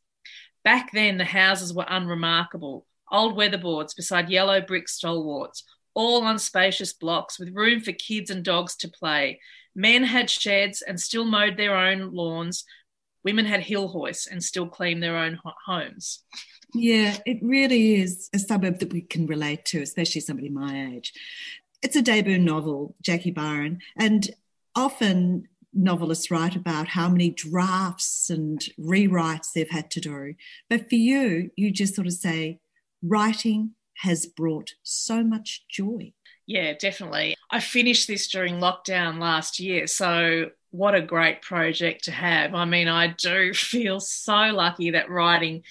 Back 0.63 0.91
then, 0.91 1.17
the 1.17 1.25
houses 1.25 1.73
were 1.73 1.85
unremarkable 1.87 2.85
old 3.11 3.35
weatherboards 3.35 3.95
beside 3.95 4.29
yellow 4.29 4.61
brick 4.61 4.87
stalwarts, 4.87 5.63
all 5.93 6.23
on 6.23 6.39
spacious 6.39 6.93
blocks 6.93 7.39
with 7.39 7.55
room 7.55 7.81
for 7.81 7.91
kids 7.91 8.29
and 8.29 8.43
dogs 8.43 8.75
to 8.77 8.87
play. 8.87 9.39
Men 9.75 10.03
had 10.03 10.29
sheds 10.29 10.81
and 10.81 10.99
still 10.99 11.25
mowed 11.25 11.57
their 11.57 11.75
own 11.75 12.11
lawns. 12.13 12.63
Women 13.23 13.45
had 13.45 13.61
hill 13.61 13.87
hoists 13.87 14.27
and 14.27 14.43
still 14.43 14.67
cleaned 14.67 15.03
their 15.03 15.17
own 15.17 15.39
homes. 15.65 16.23
Yeah, 16.73 17.17
it 17.25 17.39
really 17.41 17.95
is 18.01 18.29
a 18.33 18.39
suburb 18.39 18.79
that 18.79 18.93
we 18.93 19.01
can 19.01 19.27
relate 19.27 19.65
to, 19.65 19.81
especially 19.81 20.21
somebody 20.21 20.49
my 20.49 20.89
age. 20.93 21.13
It's 21.81 21.95
a 21.95 22.01
debut 22.01 22.37
novel, 22.37 22.95
Jacquie 23.03 23.33
Byron, 23.33 23.79
and 23.97 24.29
often 24.75 25.47
novelists 25.73 26.31
write 26.31 26.55
about 26.55 26.87
how 26.87 27.09
many 27.09 27.31
drafts 27.31 28.29
and 28.29 28.59
rewrites 28.79 29.51
they've 29.53 29.69
had 29.69 29.89
to 29.91 30.01
do. 30.01 30.35
But 30.69 30.89
for 30.89 30.95
you, 30.95 31.51
you 31.55 31.71
just 31.71 31.95
sort 31.95 32.07
of 32.07 32.13
say, 32.13 32.59
writing 33.01 33.71
has 33.97 34.25
brought 34.25 34.71
so 34.83 35.23
much 35.23 35.65
joy. 35.69 36.13
Yeah, 36.47 36.73
definitely. 36.73 37.35
I 37.49 37.59
finished 37.59 38.07
this 38.07 38.27
during 38.27 38.55
lockdown 38.55 39.19
last 39.19 39.59
year. 39.59 39.87
So, 39.87 40.49
what 40.71 40.95
a 40.95 41.01
great 41.01 41.41
project 41.41 42.05
to 42.05 42.11
have. 42.11 42.55
I 42.55 42.65
mean, 42.65 42.87
I 42.87 43.07
do 43.07 43.53
feel 43.53 43.99
so 43.99 44.33
lucky 44.33 44.91
that 44.91 45.09
writing 45.09 45.63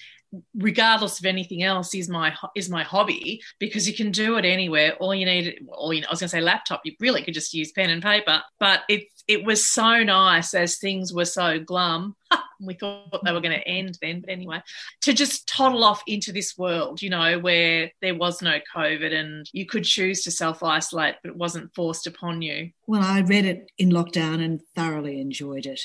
regardless 0.55 1.19
of 1.19 1.27
anything 1.27 1.63
else 1.63 1.95
is 1.95 2.09
my 2.09 2.33
is 2.55 2.71
my 2.71 2.85
hobby 2.85 3.43
because 3.59 3.89
you 3.89 3.95
can 3.95 4.13
do 4.13 4.37
it 4.37 4.45
anywhere 4.45 4.95
all 5.01 5.13
you 5.13 5.27
need 5.27 5.67
all 5.69 5.93
you 5.93 6.01
know, 6.01 6.07
I 6.07 6.13
was 6.13 6.21
going 6.21 6.29
to 6.29 6.37
say 6.37 6.41
laptop 6.41 6.83
you 6.85 6.95
really 7.01 7.23
could 7.23 7.35
just 7.35 7.53
use 7.53 7.73
pen 7.73 7.91
and 7.91 8.03
paper 8.03 8.41
but 8.61 8.83
it 9.27 9.41
it 9.41 9.47
was 9.47 9.65
so 9.65 10.03
nice 10.03 10.53
as 10.53 10.77
things 10.77 11.13
were 11.13 11.25
so 11.25 11.59
glum 11.59 12.15
we 12.61 12.75
thought 12.75 13.25
they 13.25 13.33
were 13.33 13.41
going 13.41 13.59
to 13.59 13.69
end 13.69 13.99
then, 14.01 14.21
but 14.21 14.31
anyway, 14.31 14.63
to 15.03 15.13
just 15.13 15.49
toddle 15.49 15.85
off 15.85 16.03
into 16.07 16.33
this 16.33 16.57
world, 16.59 17.03
you 17.03 17.11
know, 17.11 17.39
where 17.39 17.91
there 18.01 18.15
was 18.15 18.43
no 18.43 18.59
COVID 18.75 19.13
and 19.13 19.49
you 19.53 19.67
could 19.67 19.85
choose 19.85 20.23
to 20.23 20.31
self 20.31 20.63
isolate, 20.63 21.17
but 21.23 21.31
it 21.31 21.37
wasn't 21.37 21.75
forced 21.75 22.07
upon 22.07 22.43
you. 22.43 22.71
Well, 22.87 23.03
I 23.03 23.21
read 23.21 23.45
it 23.45 23.71
in 23.79 23.91
lockdown 23.91 24.45
and 24.45 24.61
thoroughly 24.75 25.21
enjoyed 25.21 25.67
it. 25.67 25.81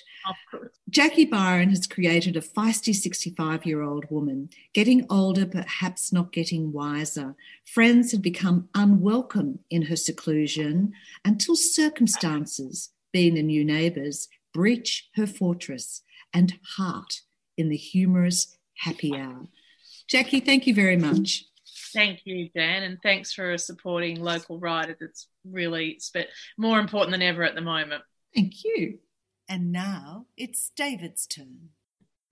Jacquie 0.89 1.29
Byron 1.29 1.69
has 1.69 1.87
created 1.87 2.35
a 2.35 2.41
feisty 2.41 2.93
65 2.93 3.65
year 3.65 3.81
old 3.81 4.05
woman, 4.09 4.49
getting 4.73 5.05
older, 5.09 5.45
perhaps 5.45 6.11
not 6.11 6.31
getting 6.31 6.71
wiser. 6.71 7.35
Friends 7.65 8.11
had 8.11 8.21
become 8.21 8.69
unwelcome 8.75 9.59
in 9.69 9.83
her 9.83 9.95
seclusion 9.95 10.93
until 11.23 11.55
circumstances, 11.55 12.89
being 13.15 13.35
the 13.35 13.41
new 13.41 13.63
neighbours, 13.63 14.27
breach 14.53 15.09
her 15.15 15.25
fortress 15.25 16.01
and 16.33 16.59
heart 16.75 17.21
in 17.57 17.69
the 17.69 17.77
humorous 17.77 18.57
happy 18.77 19.15
hour. 19.15 19.47
Jacquie, 20.11 20.45
thank 20.45 20.67
you 20.67 20.75
very 20.75 20.97
much. 20.97 21.45
Thank 21.93 22.25
you, 22.25 22.49
Dan, 22.53 22.83
and 22.83 22.97
thanks 23.01 23.31
for 23.31 23.57
supporting 23.57 24.19
local 24.19 24.59
writers. 24.59 24.97
It's 24.99 25.29
really 25.49 25.97
but 26.13 26.27
more 26.57 26.77
important 26.77 27.11
than 27.11 27.21
ever 27.21 27.43
at 27.43 27.55
the 27.55 27.61
moment. 27.61 28.03
Thank 28.35 28.65
you. 28.65 28.99
And 29.47 29.71
now 29.71 30.25
it's 30.35 30.71
David's 30.75 31.25
turn. 31.25 31.69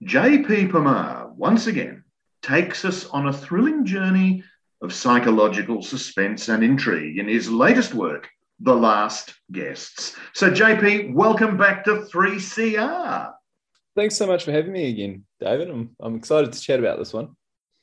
J.P. 0.04 0.68
Pomare 0.68 1.34
once 1.38 1.68
again 1.68 2.04
takes 2.42 2.84
us 2.84 3.06
on 3.06 3.30
a 3.30 3.34
thrilling 3.34 3.86
journey 3.86 4.44
of 4.82 4.94
psychological 4.94 5.82
suspense 5.82 6.50
and 6.50 6.62
intrigue 6.62 7.20
in 7.20 7.30
his 7.30 7.50
latest 7.50 7.94
work, 7.94 8.28
The 8.60 8.76
Last 8.76 9.36
Guests. 9.52 10.16
So, 10.34 10.52
JP, 10.52 11.14
welcome 11.14 11.58
back 11.58 11.84
to 11.86 12.08
3CR. 12.14 13.34
Thanks 13.96 14.16
so 14.16 14.26
much 14.26 14.44
for 14.44 14.52
having 14.52 14.72
me 14.72 14.90
again, 14.90 15.26
David. 15.40 15.70
I'm, 15.70 15.96
I'm 16.00 16.16
excited 16.16 16.52
to 16.54 16.60
chat 16.60 16.80
about 16.80 16.98
this 16.98 17.14
one. 17.14 17.36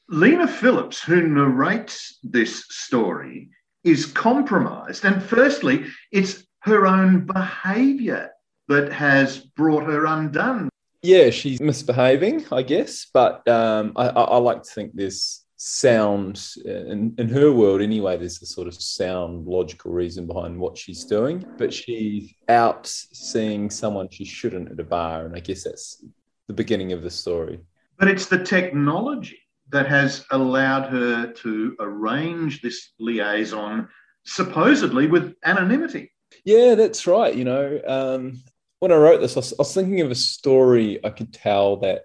Lena 0.08 0.48
Phillips, 0.48 1.00
who 1.02 1.22
narrates 1.22 2.18
this 2.22 2.64
story, 2.68 3.50
is 3.84 4.06
compromised. 4.06 5.04
And 5.04 5.22
firstly, 5.22 5.86
it's 6.10 6.44
her 6.60 6.86
own 6.86 7.26
behavior 7.26 8.30
that 8.68 8.92
has 8.92 9.38
brought 9.38 9.84
her 9.84 10.06
undone. 10.06 10.68
Yeah, 11.02 11.30
she's 11.30 11.60
misbehaving, 11.60 12.46
I 12.52 12.62
guess, 12.62 13.06
but 13.12 13.46
um, 13.48 13.92
I, 13.96 14.08
I, 14.08 14.36
like 14.38 14.64
to 14.64 14.70
think 14.70 14.92
there's 14.94 15.42
sound 15.62 16.42
in, 16.64 17.14
in 17.18 17.28
her 17.28 17.52
world 17.52 17.82
anyway. 17.82 18.16
There's 18.16 18.40
a 18.40 18.46
sort 18.46 18.66
of 18.66 18.74
sound, 18.74 19.46
logical 19.46 19.92
reason 19.92 20.26
behind 20.26 20.58
what 20.58 20.78
she's 20.78 21.04
doing, 21.04 21.44
but 21.58 21.72
she's 21.72 22.32
out 22.48 22.86
seeing 22.86 23.68
someone 23.68 24.08
she 24.08 24.24
shouldn't 24.24 24.72
at 24.72 24.80
a 24.80 24.84
bar, 24.84 25.26
and 25.26 25.36
I 25.36 25.40
guess 25.40 25.64
that's 25.64 26.02
the 26.46 26.54
beginning 26.54 26.92
of 26.92 27.02
the 27.02 27.10
story. 27.10 27.60
But 27.98 28.08
it's 28.08 28.24
the 28.24 28.42
technology 28.42 29.38
that 29.68 29.86
has 29.86 30.24
allowed 30.30 30.88
her 30.88 31.30
to 31.30 31.76
arrange 31.78 32.62
this 32.62 32.92
liaison 32.98 33.86
supposedly 34.24 35.08
with 35.08 35.34
anonymity. 35.44 36.10
Yeah, 36.42 36.74
that's 36.74 37.06
right. 37.06 37.34
You 37.34 37.44
know, 37.44 37.80
um, 37.86 38.42
when 38.78 38.92
I 38.92 38.96
wrote 38.96 39.20
this, 39.20 39.36
I 39.36 39.40
was, 39.40 39.52
I 39.52 39.56
was, 39.58 39.74
thinking 39.74 40.00
of 40.00 40.10
a 40.10 40.14
story 40.14 41.04
I 41.04 41.10
could 41.10 41.34
tell 41.34 41.76
that 41.78 42.04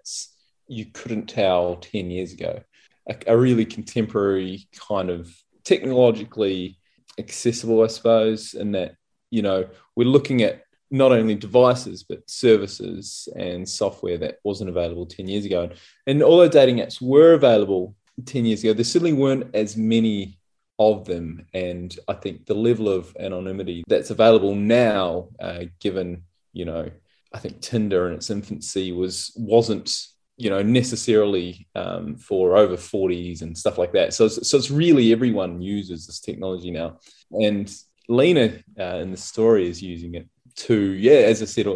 you 0.67 0.87
couldn't 0.87 1.27
tell 1.27 1.77
10 1.77 2.11
years 2.11 2.33
ago. 2.33 2.61
A, 3.09 3.15
a 3.27 3.37
really 3.37 3.65
contemporary 3.65 4.67
kind 4.89 5.09
of 5.09 5.31
technologically 5.63 6.77
accessible, 7.17 7.83
I 7.83 7.87
suppose, 7.87 8.53
and 8.53 8.75
that, 8.75 8.95
you 9.31 9.41
know, 9.41 9.67
we're 9.95 10.07
looking 10.07 10.41
at 10.41 10.63
not 10.91 11.11
only 11.11 11.35
devices 11.35 12.03
but 12.03 12.29
services 12.29 13.27
and 13.35 13.67
software 13.67 14.17
that 14.19 14.37
wasn't 14.43 14.69
available 14.69 15.05
10 15.05 15.27
years 15.27 15.45
ago. 15.45 15.69
And 16.07 16.23
although 16.23 16.47
dating 16.47 16.77
apps 16.77 17.01
were 17.01 17.33
available 17.33 17.95
10 18.25 18.45
years 18.45 18.63
ago, 18.63 18.73
there 18.73 18.85
certainly 18.85 19.13
weren't 19.13 19.53
as 19.55 19.75
many 19.75 20.39
of 20.79 21.05
them. 21.05 21.45
And 21.53 21.97
I 22.07 22.13
think 22.13 22.45
the 22.45 22.53
level 22.53 22.89
of 22.89 23.15
anonymity 23.19 23.83
that's 23.87 24.11
available 24.11 24.55
now, 24.55 25.29
uh, 25.39 25.65
given, 25.79 26.23
you 26.53 26.65
know, 26.65 26.89
I 27.33 27.39
think 27.39 27.61
Tinder 27.61 28.07
in 28.07 28.13
its 28.13 28.29
infancy 28.29 28.91
was 28.91 29.33
wasn't 29.35 29.93
you 30.37 30.49
know 30.49 30.61
necessarily 30.61 31.67
um, 31.75 32.15
for 32.15 32.57
over 32.57 32.75
40s 32.75 33.41
and 33.41 33.57
stuff 33.57 33.77
like 33.77 33.93
that 33.93 34.13
so, 34.13 34.27
so 34.27 34.57
it's 34.57 34.71
really 34.71 35.11
everyone 35.11 35.61
uses 35.61 36.05
this 36.05 36.19
technology 36.19 36.71
now 36.71 36.99
and 37.31 37.73
lena 38.07 38.53
uh, 38.79 38.97
in 38.97 39.11
the 39.11 39.17
story 39.17 39.69
is 39.69 39.81
using 39.81 40.15
it 40.15 40.27
to, 40.55 40.75
yeah, 40.75 41.25
as 41.25 41.41
I 41.41 41.45
said, 41.45 41.67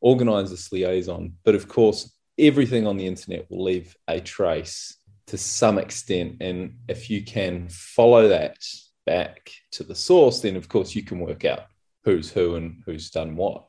organize 0.00 0.50
this 0.50 0.72
liaison. 0.72 1.34
But 1.44 1.54
of 1.54 1.68
course, 1.68 2.12
everything 2.38 2.86
on 2.86 2.96
the 2.96 3.06
internet 3.06 3.50
will 3.50 3.64
leave 3.64 3.96
a 4.06 4.20
trace 4.20 4.96
to 5.28 5.38
some 5.38 5.78
extent. 5.78 6.36
And 6.40 6.76
if 6.88 7.10
you 7.10 7.24
can 7.24 7.68
follow 7.68 8.28
that 8.28 8.56
back 9.04 9.50
to 9.72 9.82
the 9.82 9.94
source, 9.94 10.40
then 10.40 10.56
of 10.56 10.68
course 10.68 10.94
you 10.94 11.02
can 11.02 11.20
work 11.20 11.44
out 11.44 11.66
who's 12.04 12.30
who 12.30 12.54
and 12.54 12.82
who's 12.86 13.10
done 13.10 13.36
what. 13.36 13.64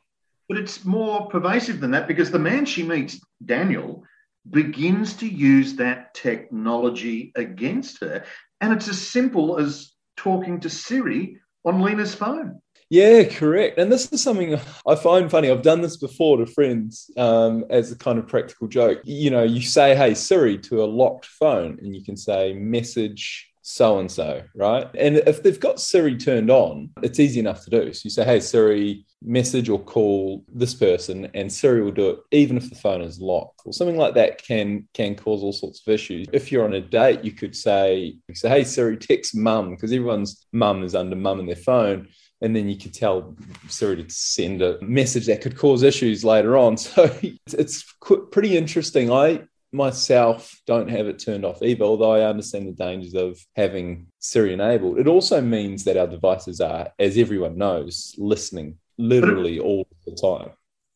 But 0.48 0.58
it's 0.58 0.86
more 0.86 1.28
pervasive 1.28 1.80
than 1.80 1.92
that 1.92 2.08
because 2.08 2.32
the 2.32 2.40
man 2.40 2.66
she 2.66 2.84
meets, 2.84 3.20
Daniel, 3.44 4.04
begins 4.50 5.14
to 5.18 5.28
use 5.28 5.76
that 5.76 6.14
technology 6.14 7.32
against 7.36 8.02
her. 8.02 8.24
And 8.62 8.74
it's 8.74 8.88
as 8.88 9.00
simple 9.00 9.58
as 9.58 9.94
talking 10.18 10.60
to 10.62 10.70
Siri 10.70 11.38
on 11.66 11.82
Lena's 11.82 12.16
phone. 12.16 12.62
Yeah, 12.90 13.26
correct. 13.26 13.78
And 13.78 13.92
this 13.92 14.12
is 14.12 14.24
something 14.24 14.60
I 14.88 14.96
find 14.96 15.30
funny. 15.30 15.52
I've 15.52 15.62
done 15.62 15.82
this 15.82 15.98
before 15.98 16.38
to 16.38 16.48
friends 16.48 17.12
um, 17.18 17.64
as 17.70 17.92
a 17.92 17.98
kind 17.98 18.18
of 18.18 18.28
practical 18.28 18.68
joke. 18.68 19.02
You 19.04 19.30
know, 19.30 19.44
you 19.44 19.62
say, 19.62 19.96
hey, 19.96 20.16
Siri, 20.16 20.58
to 20.60 20.84
a 20.84 20.86
locked 20.86 21.28
phone, 21.28 21.78
and 21.82 21.96
you 21.96 22.04
can 22.04 22.18
say, 22.18 22.54
message 22.54 23.49
so 23.70 24.00
and 24.00 24.12
so, 24.12 24.42
right? 24.56 24.88
And 24.96 25.18
if 25.18 25.44
they've 25.44 25.60
got 25.60 25.80
Siri 25.80 26.18
turned 26.18 26.50
on, 26.50 26.90
it's 27.04 27.20
easy 27.20 27.40
enough 27.40 27.64
to 27.66 27.70
do. 27.70 27.94
So 27.94 28.02
you 28.04 28.10
say, 28.10 28.26
hey, 28.26 28.40
Siri, 28.40 29.06
message 29.22 29.70
or 29.70 29.78
call 29.78 30.44
this 30.52 30.74
person, 30.74 31.30
and 31.36 31.54
Siri 31.54 31.84
will 31.84 31.92
do 31.92 32.10
it 32.10 32.20
even 32.32 32.58
if 32.58 32.68
the 32.68 32.76
phone 32.76 33.02
is 33.02 33.20
locked. 33.22 33.62
Or 33.66 33.72
something 33.72 33.96
like 33.96 34.16
that 34.16 34.44
can 34.44 34.88
can 34.96 35.14
cause 35.16 35.44
all 35.44 35.54
sorts 35.54 35.84
of 35.86 35.94
issues. 35.94 36.26
If 36.34 36.52
you're 36.52 36.66
on 36.66 36.74
a 36.74 36.82
date, 36.82 37.24
you 37.24 37.32
could 37.32 37.56
say, 37.56 38.18
say 38.34 38.50
hey, 38.50 38.64
Siri, 38.64 38.98
text 38.98 39.36
mum, 39.36 39.70
because 39.70 39.92
everyone's 39.92 40.48
mum 40.52 40.82
is 40.84 40.96
under 40.96 41.16
mum 41.16 41.40
in 41.40 41.46
their 41.46 41.56
phone 41.56 42.08
and 42.42 42.56
then 42.56 42.70
you 42.70 42.78
could 42.78 42.94
tell 42.94 43.36
Siri 43.68 44.02
to 44.04 44.10
send 44.10 44.62
a 44.62 44.82
message 44.82 45.28
that 45.28 45.42
could 45.42 45.58
cause 45.58 45.84
issues 45.84 46.24
later 46.24 46.58
on. 46.58 46.78
So 46.88 47.14
it's 47.22 47.84
pretty 48.32 48.58
interesting. 48.58 49.12
I 49.12 49.42
myself 49.72 50.60
don't 50.66 50.90
have 50.90 51.08
it 51.08 51.20
turned 51.20 51.46
off 51.46 51.62
either, 51.62 51.84
although 51.84 52.12
I 52.12 52.28
understand 52.28 52.68
the 52.68 52.72
dangers 52.72 53.14
of 53.14 53.40
having 53.56 54.08
Siri 54.20 54.54
enabled. 54.54 55.00
It 55.00 55.08
also 55.08 55.42
means 55.42 55.84
that 55.84 55.98
our 55.98 56.08
devices 56.08 56.60
are, 56.62 56.90
as 56.98 57.18
everyone 57.18 57.58
knows, 57.58 58.16
listening 58.18 58.78
literally 58.98 59.60
all 59.60 59.88
the 60.06 60.16
time. 60.16 60.52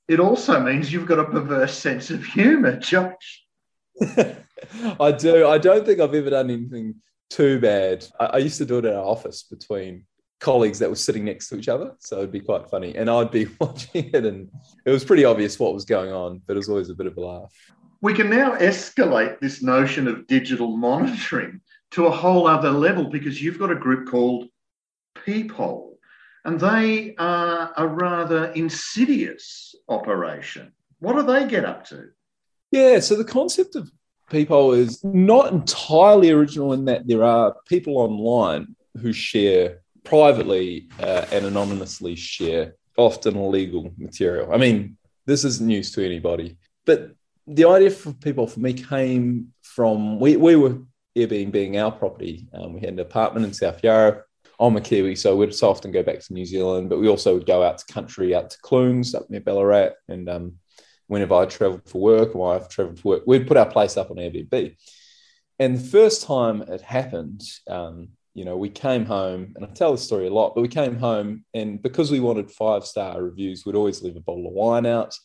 It 0.08 0.20
also 0.20 0.60
means 0.60 0.92
you've 0.92 1.06
got 1.06 1.20
a 1.20 1.26
perverse 1.26 1.78
sense 1.78 2.10
of 2.10 2.24
humor, 2.24 2.78
Josh. 2.78 3.46
I 5.00 5.12
do. 5.12 5.48
I 5.48 5.58
don't 5.58 5.86
think 5.86 6.00
I've 6.00 6.14
ever 6.14 6.30
done 6.30 6.50
anything 6.50 6.96
too 7.30 7.60
bad. 7.60 8.06
I, 8.20 8.26
I 8.26 8.38
used 8.38 8.58
to 8.58 8.66
do 8.66 8.80
it 8.80 8.86
in 8.86 8.94
our 8.94 9.04
office 9.04 9.44
between 9.44 10.06
colleagues 10.40 10.80
that 10.80 10.90
were 10.90 10.96
sitting 10.96 11.24
next 11.24 11.48
to 11.50 11.58
each 11.58 11.70
other. 11.70 11.96
So 12.00 12.18
it'd 12.18 12.32
be 12.32 12.42
quite 12.42 12.70
funny. 12.70 12.96
And 12.96 13.10
I'd 13.10 13.32
be 13.32 13.48
watching 13.60 14.10
it, 14.14 14.26
and 14.26 14.50
it 14.86 14.92
was 14.92 15.06
pretty 15.06 15.26
obvious 15.26 15.60
what 15.60 15.74
was 15.74 15.86
going 15.86 16.12
on, 16.12 16.42
but 16.46 16.56
it 16.56 16.58
was 16.58 16.70
always 16.70 16.90
a 16.90 16.96
bit 16.96 17.08
of 17.08 17.18
a 17.18 17.22
laugh. 17.22 17.54
We 18.04 18.14
can 18.14 18.30
now 18.30 18.58
escalate 18.58 19.40
this 19.40 19.64
notion 19.64 20.10
of 20.10 20.28
digital 20.28 20.76
monitoring 20.76 21.62
to 21.92 22.08
a 22.08 22.12
whole 22.12 22.48
other 22.48 22.70
level 22.70 23.06
because 23.06 23.42
you've 23.42 23.58
got 23.58 23.72
a 23.72 23.76
group 23.76 24.10
called 24.10 24.50
Peephole, 25.16 25.98
and 26.44 26.60
they 26.60 27.16
are 27.18 27.72
a 27.78 27.88
rather 27.88 28.48
insidious 28.56 29.74
operation. 29.88 30.74
What 31.00 31.16
do 31.16 31.24
they 31.24 31.48
get 31.48 31.64
up 31.64 31.86
to? 31.88 32.10
Yeah, 32.72 33.00
so 33.00 33.16
the 33.16 33.24
concept 33.24 33.78
of 33.78 33.90
Peephole 34.30 34.74
is 34.74 35.02
not 35.06 35.54
entirely 35.54 36.30
original 36.30 36.74
in 36.74 36.84
that 36.84 37.08
there 37.08 37.24
are 37.24 37.56
people 37.70 38.00
online 38.00 38.76
who 39.02 39.14
share 39.14 39.80
privately 40.04 40.90
uh, 41.00 41.26
and 41.32 41.46
anonymously 41.46 42.18
share 42.18 42.76
often 42.98 43.38
illegal 43.38 43.94
material. 43.98 44.54
I 44.54 44.58
mean, 44.58 44.98
this 45.26 45.46
isn't 45.46 45.66
news 45.66 45.94
to 45.94 46.06
anybody, 46.06 46.58
but 46.84 47.16
the 47.48 47.66
idea 47.66 47.92
for 47.92 48.14
Peephole 48.14 48.48
for 48.48 48.60
me 48.60 48.74
came 48.74 49.54
from 49.62 50.20
we, 50.20 50.38
we 50.38 50.56
were 50.56 50.78
Airbnb 51.16 51.52
being 51.52 51.78
our 51.78 51.92
property. 51.92 52.48
Um, 52.54 52.74
we 52.74 52.80
had 52.80 52.90
an 52.90 53.00
apartment 53.00 53.46
in 53.46 53.54
South 53.54 53.84
Yarra. 53.84 54.24
I'm 54.60 54.78
a 54.78 54.82
Kiwi, 54.82 55.16
so 55.16 55.36
we'd 55.36 55.54
so 55.54 55.70
often 55.70 55.92
go 55.92 56.04
back 56.04 56.20
to 56.20 56.34
New 56.34 56.46
Zealand, 56.46 56.90
but 56.90 57.00
we 57.00 57.08
also 57.08 57.34
would 57.34 57.46
go 57.46 57.64
out 57.64 57.80
to 57.80 57.94
country, 57.94 58.36
out 58.36 58.50
to 58.52 58.58
Clunes, 58.62 59.14
up 59.14 59.30
near 59.30 59.42
Ballarat. 59.42 59.92
And 60.08 60.30
um, 60.30 60.54
whenever 61.08 61.36
I 61.36 61.46
travelled 61.46 61.88
for 61.90 62.02
work 62.02 62.36
or 62.36 62.56
I've 62.56 62.70
travelled 62.70 63.00
for 63.00 63.10
work, 63.10 63.24
we'd 63.26 63.48
put 63.48 63.58
our 63.58 63.70
place 63.70 63.98
up 63.98 64.12
on 64.12 64.18
Airbnb. 64.18 64.76
And 65.60 65.78
the 65.78 65.84
first 65.84 66.24
time 66.24 66.62
it 66.62 66.82
happened, 66.82 67.42
um, 67.68 68.10
you 68.34 68.46
know, 68.46 68.58
we 68.58 68.70
came 68.70 69.06
home, 69.06 69.54
and 69.56 69.66
I 69.66 69.68
tell 69.70 69.92
this 69.92 70.04
story 70.04 70.28
a 70.28 70.34
lot, 70.34 70.56
but 70.56 70.62
we 70.62 70.68
came 70.68 70.98
home, 70.98 71.46
and 71.54 71.82
because 71.82 72.10
we 72.10 72.20
wanted 72.20 72.50
five 72.50 72.86
star 72.86 73.22
reviews, 73.22 73.66
we'd 73.66 73.76
always 73.76 74.02
leave 74.02 74.16
a 74.16 74.22
bottle 74.22 74.48
of 74.48 74.54
wine 74.54 74.86
out. 74.86 75.16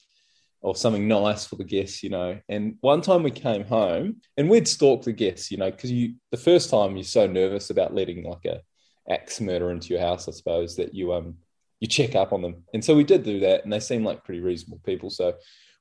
Or 0.60 0.74
something 0.74 1.06
nice 1.06 1.46
for 1.46 1.56
the 1.56 1.64
guests, 1.64 2.02
you 2.02 2.10
know. 2.10 2.38
And 2.48 2.76
one 2.80 3.00
time 3.00 3.22
we 3.22 3.30
came 3.30 3.64
home 3.64 4.16
and 4.36 4.48
we'd 4.48 4.66
stalk 4.68 5.02
the 5.02 5.12
guests, 5.12 5.50
you 5.50 5.56
know, 5.56 5.70
because 5.70 5.90
you 5.90 6.14
the 6.30 6.36
first 6.36 6.70
time 6.70 6.96
you're 6.96 7.04
so 7.04 7.26
nervous 7.26 7.70
about 7.70 7.94
letting 7.94 8.24
like 8.24 8.44
a 8.44 8.60
axe 9.10 9.40
murder 9.40 9.70
into 9.70 9.88
your 9.88 10.00
house, 10.00 10.28
I 10.28 10.32
suppose, 10.32 10.76
that 10.76 10.94
you 10.94 11.12
um 11.12 11.36
you 11.80 11.86
check 11.86 12.14
up 12.16 12.32
on 12.32 12.42
them. 12.42 12.64
And 12.74 12.84
so 12.84 12.96
we 12.96 13.04
did 13.04 13.22
do 13.22 13.40
that, 13.40 13.64
and 13.64 13.72
they 13.72 13.80
seemed 13.80 14.04
like 14.04 14.24
pretty 14.24 14.40
reasonable 14.40 14.80
people. 14.84 15.10
So 15.10 15.34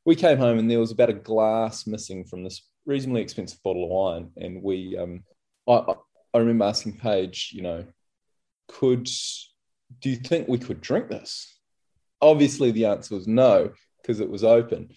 we 0.06 0.16
came 0.16 0.38
home 0.38 0.60
and 0.60 0.70
there 0.70 0.80
was 0.80 0.92
about 0.92 1.10
a 1.10 1.14
glass 1.14 1.88
missing 1.88 2.24
from 2.24 2.44
this 2.44 2.66
reasonably 2.86 3.22
expensive 3.22 3.62
bottle 3.64 3.84
of 3.84 3.90
wine. 3.90 4.32
And 4.38 4.62
we 4.62 4.98
um 4.98 5.24
I 5.68 5.96
I 6.34 6.38
remember 6.38 6.66
asking 6.66 6.98
Paige, 6.98 7.52
you 7.54 7.64
know, 7.64 7.86
could 8.68 9.10
do 10.02 10.10
you 10.10 10.18
think 10.18 10.48
we 10.48 10.60
could 10.60 10.82
drink 10.82 11.10
this? 11.10 11.60
Obviously 12.22 12.72
the 12.72 12.86
answer 12.86 13.16
was 13.16 13.28
no 13.28 13.72
because 14.08 14.22
it 14.22 14.30
was 14.30 14.44
open. 14.44 14.90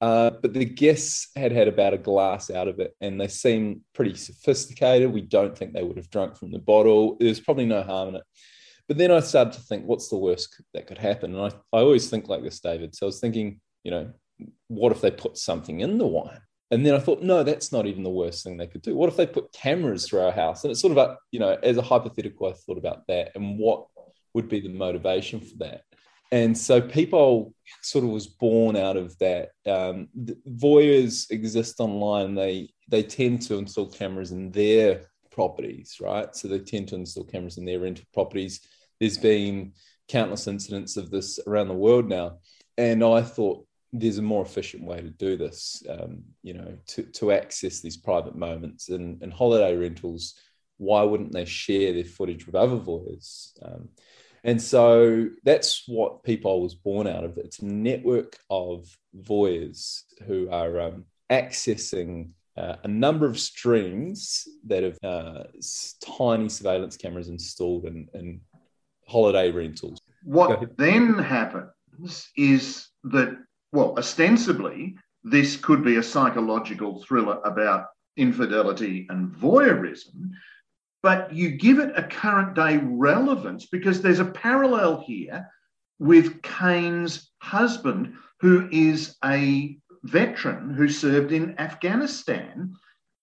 Uh, 0.00 0.30
but 0.42 0.52
the 0.52 0.64
guests 0.64 1.28
had 1.36 1.52
had 1.52 1.68
about 1.68 1.94
a 1.94 1.98
glass 1.98 2.50
out 2.50 2.68
of 2.68 2.80
it 2.80 2.94
and 3.00 3.20
they 3.20 3.28
seemed 3.28 3.80
pretty 3.94 4.14
sophisticated. 4.14 5.12
We 5.12 5.20
don't 5.20 5.56
think 5.56 5.72
they 5.72 5.82
would 5.82 5.96
have 5.96 6.10
drunk 6.10 6.36
from 6.36 6.50
the 6.50 6.58
bottle. 6.58 7.16
There's 7.20 7.40
probably 7.40 7.66
no 7.66 7.82
harm 7.82 8.10
in 8.10 8.16
it. 8.16 8.24
But 8.88 8.98
then 8.98 9.10
I 9.10 9.20
started 9.20 9.54
to 9.54 9.60
think, 9.60 9.86
what's 9.86 10.08
the 10.08 10.18
worst 10.18 10.60
that 10.74 10.86
could 10.86 10.98
happen? 10.98 11.34
And 11.34 11.52
I, 11.72 11.76
I 11.76 11.80
always 11.80 12.10
think 12.10 12.28
like 12.28 12.42
this, 12.42 12.60
David. 12.60 12.94
So 12.94 13.06
I 13.06 13.08
was 13.08 13.20
thinking, 13.20 13.60
you 13.82 13.90
know, 13.90 14.12
what 14.68 14.92
if 14.92 15.00
they 15.00 15.10
put 15.10 15.38
something 15.38 15.80
in 15.80 15.96
the 15.96 16.06
wine? 16.06 16.40
And 16.70 16.84
then 16.84 16.94
I 16.94 16.98
thought, 16.98 17.22
no, 17.22 17.42
that's 17.42 17.72
not 17.72 17.86
even 17.86 18.02
the 18.02 18.10
worst 18.10 18.42
thing 18.42 18.56
they 18.56 18.66
could 18.66 18.82
do. 18.82 18.96
What 18.96 19.08
if 19.08 19.16
they 19.16 19.26
put 19.26 19.52
cameras 19.52 20.06
through 20.06 20.20
our 20.20 20.32
house? 20.32 20.64
And 20.64 20.70
it's 20.70 20.80
sort 20.80 20.90
of, 20.90 20.98
a, 20.98 21.16
you 21.30 21.38
know, 21.38 21.56
as 21.62 21.76
a 21.76 21.82
hypothetical, 21.82 22.48
I 22.48 22.52
thought 22.52 22.78
about 22.78 23.06
that 23.08 23.30
and 23.34 23.58
what 23.58 23.86
would 24.34 24.48
be 24.48 24.60
the 24.60 24.70
motivation 24.70 25.40
for 25.40 25.56
that 25.58 25.82
and 26.32 26.56
so 26.56 26.80
Peephole 26.80 27.54
sort 27.82 28.04
of 28.04 28.10
was 28.10 28.26
born 28.26 28.76
out 28.76 28.96
of 28.96 29.16
that. 29.18 29.50
Um, 29.66 30.08
voyeurs 30.48 31.30
exist 31.30 31.80
online. 31.80 32.34
They 32.34 32.70
they 32.88 33.02
tend 33.02 33.42
to 33.42 33.56
install 33.56 33.86
cameras 33.86 34.32
in 34.32 34.50
their 34.50 35.10
properties, 35.30 35.98
right? 36.00 36.34
So 36.34 36.48
they 36.48 36.58
tend 36.58 36.88
to 36.88 36.96
install 36.96 37.24
cameras 37.24 37.58
in 37.58 37.64
their 37.64 37.80
rental 37.80 38.04
properties. 38.12 38.60
There's 39.00 39.18
been 39.18 39.72
countless 40.08 40.46
incidents 40.46 40.96
of 40.96 41.10
this 41.10 41.38
around 41.46 41.68
the 41.68 41.74
world 41.74 42.08
now, 42.08 42.38
and 42.76 43.02
I 43.04 43.22
thought 43.22 43.66
there's 43.92 44.18
a 44.18 44.22
more 44.22 44.42
efficient 44.44 44.84
way 44.84 45.00
to 45.00 45.10
do 45.10 45.36
this. 45.36 45.82
Um, 45.88 46.22
you 46.42 46.54
know, 46.54 46.76
to 46.88 47.02
to 47.02 47.32
access 47.32 47.80
these 47.80 47.96
private 47.96 48.36
moments 48.36 48.88
and, 48.88 49.22
and 49.22 49.32
holiday 49.32 49.76
rentals. 49.76 50.34
Why 50.78 51.02
wouldn't 51.04 51.30
they 51.30 51.44
share 51.44 51.92
their 51.92 52.04
footage 52.04 52.46
with 52.46 52.56
other 52.56 52.76
voyeurs? 52.76 53.52
Um, 53.62 53.90
and 54.44 54.60
so 54.60 55.28
that's 55.42 55.84
what 55.86 56.22
Peephole 56.22 56.62
was 56.62 56.74
born 56.74 57.06
out 57.06 57.24
of. 57.24 57.38
It's 57.38 57.60
a 57.60 57.64
network 57.64 58.38
of 58.50 58.94
voyeurs 59.18 60.02
who 60.26 60.50
are 60.50 60.80
um, 60.80 61.04
accessing 61.30 62.30
uh, 62.56 62.76
a 62.84 62.88
number 62.88 63.26
of 63.26 63.38
streams 63.40 64.46
that 64.66 64.82
have 64.82 64.98
uh, 65.02 65.44
tiny 66.18 66.48
surveillance 66.48 66.96
cameras 66.96 67.28
installed 67.28 67.86
in, 67.86 68.08
in 68.14 68.40
holiday 69.08 69.50
rentals. 69.50 69.98
What 70.22 70.76
then 70.76 71.18
happens 71.18 72.28
is 72.36 72.88
that, 73.04 73.36
well, 73.72 73.98
ostensibly, 73.98 74.96
this 75.24 75.56
could 75.56 75.82
be 75.82 75.96
a 75.96 76.02
psychological 76.02 77.02
thriller 77.02 77.40
about 77.44 77.86
infidelity 78.16 79.06
and 79.08 79.32
voyeurism, 79.32 80.30
but 81.04 81.30
you 81.34 81.50
give 81.50 81.80
it 81.80 81.92
a 81.98 82.02
current 82.02 82.54
day 82.54 82.78
relevance 82.82 83.66
because 83.66 84.00
there's 84.00 84.20
a 84.20 84.24
parallel 84.24 85.04
here 85.06 85.46
with 85.98 86.40
Kane's 86.40 87.30
husband, 87.40 88.14
who 88.40 88.70
is 88.72 89.14
a 89.22 89.76
veteran 90.04 90.72
who 90.72 90.88
served 90.88 91.30
in 91.30 91.60
Afghanistan. 91.60 92.72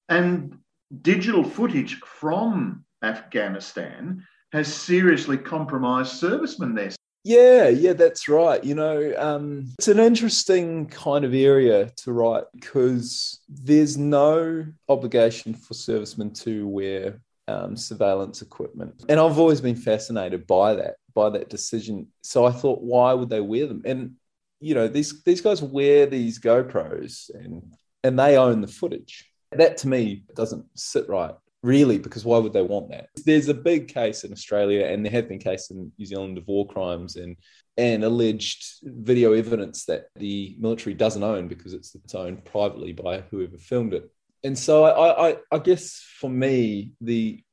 And 0.09 0.59
digital 1.01 1.43
footage 1.43 1.95
from 2.01 2.85
Afghanistan 3.01 4.27
has 4.53 4.71
seriously 4.71 5.39
compromised 5.39 6.11
servicemen 6.17 6.75
there. 6.75 6.91
Yeah, 7.23 7.69
yeah, 7.69 7.93
that's 7.93 8.29
right. 8.29 8.63
You 8.63 8.75
know, 8.75 9.11
um, 9.17 9.73
it's 9.79 9.87
an 9.87 9.99
interesting 9.99 10.85
kind 10.85 11.25
of 11.25 11.33
area 11.33 11.91
to 11.97 12.13
write 12.13 12.43
because 12.53 13.39
there's 13.49 13.97
no 13.97 14.67
obligation 14.87 15.55
for 15.55 15.73
servicemen 15.73 16.33
to 16.33 16.67
wear 16.67 17.19
um, 17.51 17.75
surveillance 17.75 18.41
equipment. 18.41 19.03
And 19.09 19.19
I've 19.19 19.39
always 19.39 19.61
been 19.61 19.75
fascinated 19.75 20.47
by 20.47 20.75
that, 20.75 20.95
by 21.13 21.29
that 21.31 21.49
decision. 21.49 22.07
So 22.21 22.45
I 22.45 22.51
thought, 22.51 22.81
why 22.81 23.13
would 23.13 23.29
they 23.29 23.41
wear 23.41 23.67
them? 23.67 23.81
And 23.85 24.15
you 24.59 24.75
know, 24.75 24.87
these 24.87 25.23
these 25.23 25.41
guys 25.41 25.61
wear 25.61 26.05
these 26.05 26.39
GoPros 26.39 27.33
and 27.33 27.63
and 28.03 28.17
they 28.17 28.37
own 28.37 28.61
the 28.61 28.67
footage. 28.67 29.29
That 29.51 29.77
to 29.77 29.87
me 29.87 30.23
doesn't 30.35 30.65
sit 30.75 31.09
right, 31.09 31.35
really, 31.63 31.97
because 31.97 32.23
why 32.23 32.37
would 32.37 32.53
they 32.53 32.61
want 32.61 32.89
that? 32.91 33.09
There's 33.25 33.49
a 33.49 33.53
big 33.53 33.87
case 33.87 34.23
in 34.23 34.31
Australia, 34.31 34.85
and 34.85 35.03
there 35.03 35.11
have 35.11 35.27
been 35.27 35.39
cases 35.39 35.71
in 35.71 35.91
New 35.97 36.05
Zealand 36.05 36.37
of 36.37 36.47
war 36.47 36.67
crimes 36.67 37.15
and 37.15 37.35
and 37.77 38.03
alleged 38.03 38.63
video 38.83 39.33
evidence 39.33 39.85
that 39.85 40.07
the 40.15 40.55
military 40.59 40.93
doesn't 40.93 41.23
own 41.23 41.47
because 41.47 41.73
it's, 41.73 41.95
it's 41.95 42.13
owned 42.13 42.43
privately 42.45 42.91
by 42.91 43.21
whoever 43.31 43.57
filmed 43.57 43.93
it 43.93 44.11
and 44.43 44.57
so 44.57 44.83
I, 44.83 45.29
I, 45.29 45.37
I 45.51 45.59
guess 45.59 46.03
for 46.19 46.29
me, 46.29 46.93
the 47.01 47.43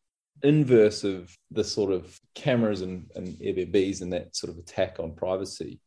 inverse 0.42 1.04
of 1.04 1.36
the 1.50 1.64
sort 1.64 1.92
of 1.92 2.18
cameras 2.34 2.82
and, 2.82 3.10
and 3.14 3.28
Airbnbs 3.38 4.02
and 4.02 4.12
that 4.12 4.36
sort 4.36 4.52
of 4.52 4.58
attack 4.58 4.98
on 5.00 5.14
privacy, 5.14 5.80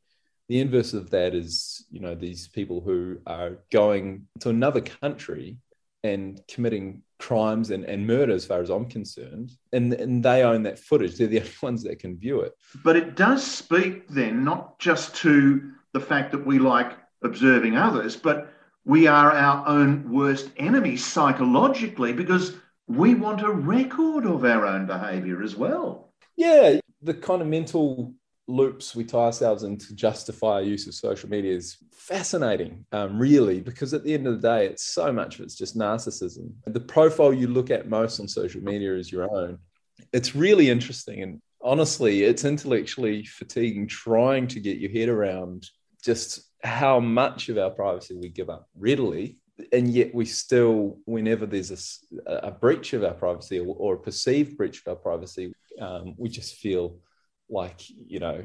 the 0.49 0.59
inverse 0.59 0.93
of 0.93 1.09
that 1.11 1.33
is, 1.33 1.85
you 1.89 2.01
know, 2.01 2.13
these 2.13 2.47
people 2.47 2.81
who 2.81 3.19
are 3.25 3.59
going 3.71 4.27
to 4.41 4.49
another 4.49 4.81
country 4.81 5.57
and 6.03 6.41
committing 6.47 7.03
crimes 7.19 7.69
and, 7.69 7.85
and 7.85 8.05
murder 8.05 8.33
as 8.33 8.45
far 8.45 8.61
as 8.61 8.69
I'm 8.69 8.85
concerned. 8.85 9.51
And, 9.71 9.93
and 9.93 10.23
they 10.23 10.43
own 10.43 10.63
that 10.63 10.79
footage. 10.79 11.17
They're 11.17 11.27
the 11.27 11.39
only 11.41 11.51
ones 11.61 11.83
that 11.83 11.99
can 11.99 12.17
view 12.17 12.41
it. 12.41 12.53
But 12.83 12.95
it 12.95 13.15
does 13.15 13.45
speak 13.45 14.07
then 14.07 14.43
not 14.43 14.79
just 14.79 15.15
to 15.17 15.71
the 15.93 15.99
fact 15.99 16.31
that 16.31 16.45
we 16.45 16.59
like 16.59 16.97
observing 17.23 17.77
others, 17.77 18.15
but 18.15 18.51
we 18.85 19.07
are 19.07 19.31
our 19.31 19.67
own 19.67 20.11
worst 20.11 20.49
enemies 20.57 21.05
psychologically 21.05 22.13
because 22.13 22.55
we 22.87 23.15
want 23.15 23.41
a 23.41 23.51
record 23.51 24.25
of 24.25 24.43
our 24.43 24.65
own 24.65 24.85
behavior 24.85 25.41
as 25.43 25.55
well. 25.55 26.13
Yeah, 26.35 26.79
the 27.01 27.13
kind 27.13 27.41
of 27.41 27.47
mental 27.47 28.13
loops 28.47 28.95
we 28.95 29.03
tie 29.03 29.25
ourselves 29.25 29.63
in 29.63 29.77
to 29.77 29.95
justify 29.95 30.53
our 30.53 30.61
use 30.61 30.87
of 30.87 30.93
social 30.93 31.29
media 31.29 31.55
is 31.55 31.77
fascinating, 31.93 32.85
um, 32.91 33.17
really, 33.17 33.61
because 33.61 33.93
at 33.93 34.03
the 34.03 34.13
end 34.13 34.27
of 34.27 34.41
the 34.41 34.47
day, 34.47 34.65
it's 34.65 34.83
so 34.83 35.11
much 35.11 35.35
of 35.35 35.41
it's 35.41 35.55
just 35.55 35.77
narcissism. 35.77 36.51
The 36.65 36.79
profile 36.79 37.33
you 37.33 37.47
look 37.47 37.71
at 37.71 37.87
most 37.87 38.19
on 38.19 38.27
social 38.27 38.61
media 38.61 38.95
is 38.95 39.11
your 39.11 39.31
own. 39.33 39.59
It's 40.11 40.35
really 40.35 40.69
interesting. 40.69 41.21
And 41.21 41.41
honestly, 41.61 42.23
it's 42.23 42.43
intellectually 42.43 43.23
fatiguing 43.23 43.87
trying 43.87 44.47
to 44.47 44.59
get 44.59 44.79
your 44.79 44.91
head 44.91 45.09
around 45.09 45.69
just 46.03 46.50
how 46.63 47.00
much 47.00 47.50
of 47.50 47.58
our 47.58 47.69
privacy 47.69 48.15
we 48.15 48.30
give 48.30 48.50
up 48.50 48.67
readily 48.78 49.38
and 49.71 49.89
yet 49.89 50.13
we 50.13 50.26
still 50.26 50.97
whenever 51.06 51.45
there's 51.45 52.02
a, 52.26 52.34
a 52.47 52.52
breach 52.52 52.93
of 52.93 53.04
our 53.04 53.13
privacy 53.13 53.60
or, 53.60 53.76
or, 53.78 53.93
a 53.95 54.00
perceived 54.00 54.58
breach 54.58 54.82
of 54.82 54.88
our 54.88 54.95
privacy 54.95 55.54
um, 55.80 56.15
we 56.17 56.30
just 56.30 56.56
feel 56.56 56.97
like 57.50 57.82
you 57.88 58.19
know 58.19 58.43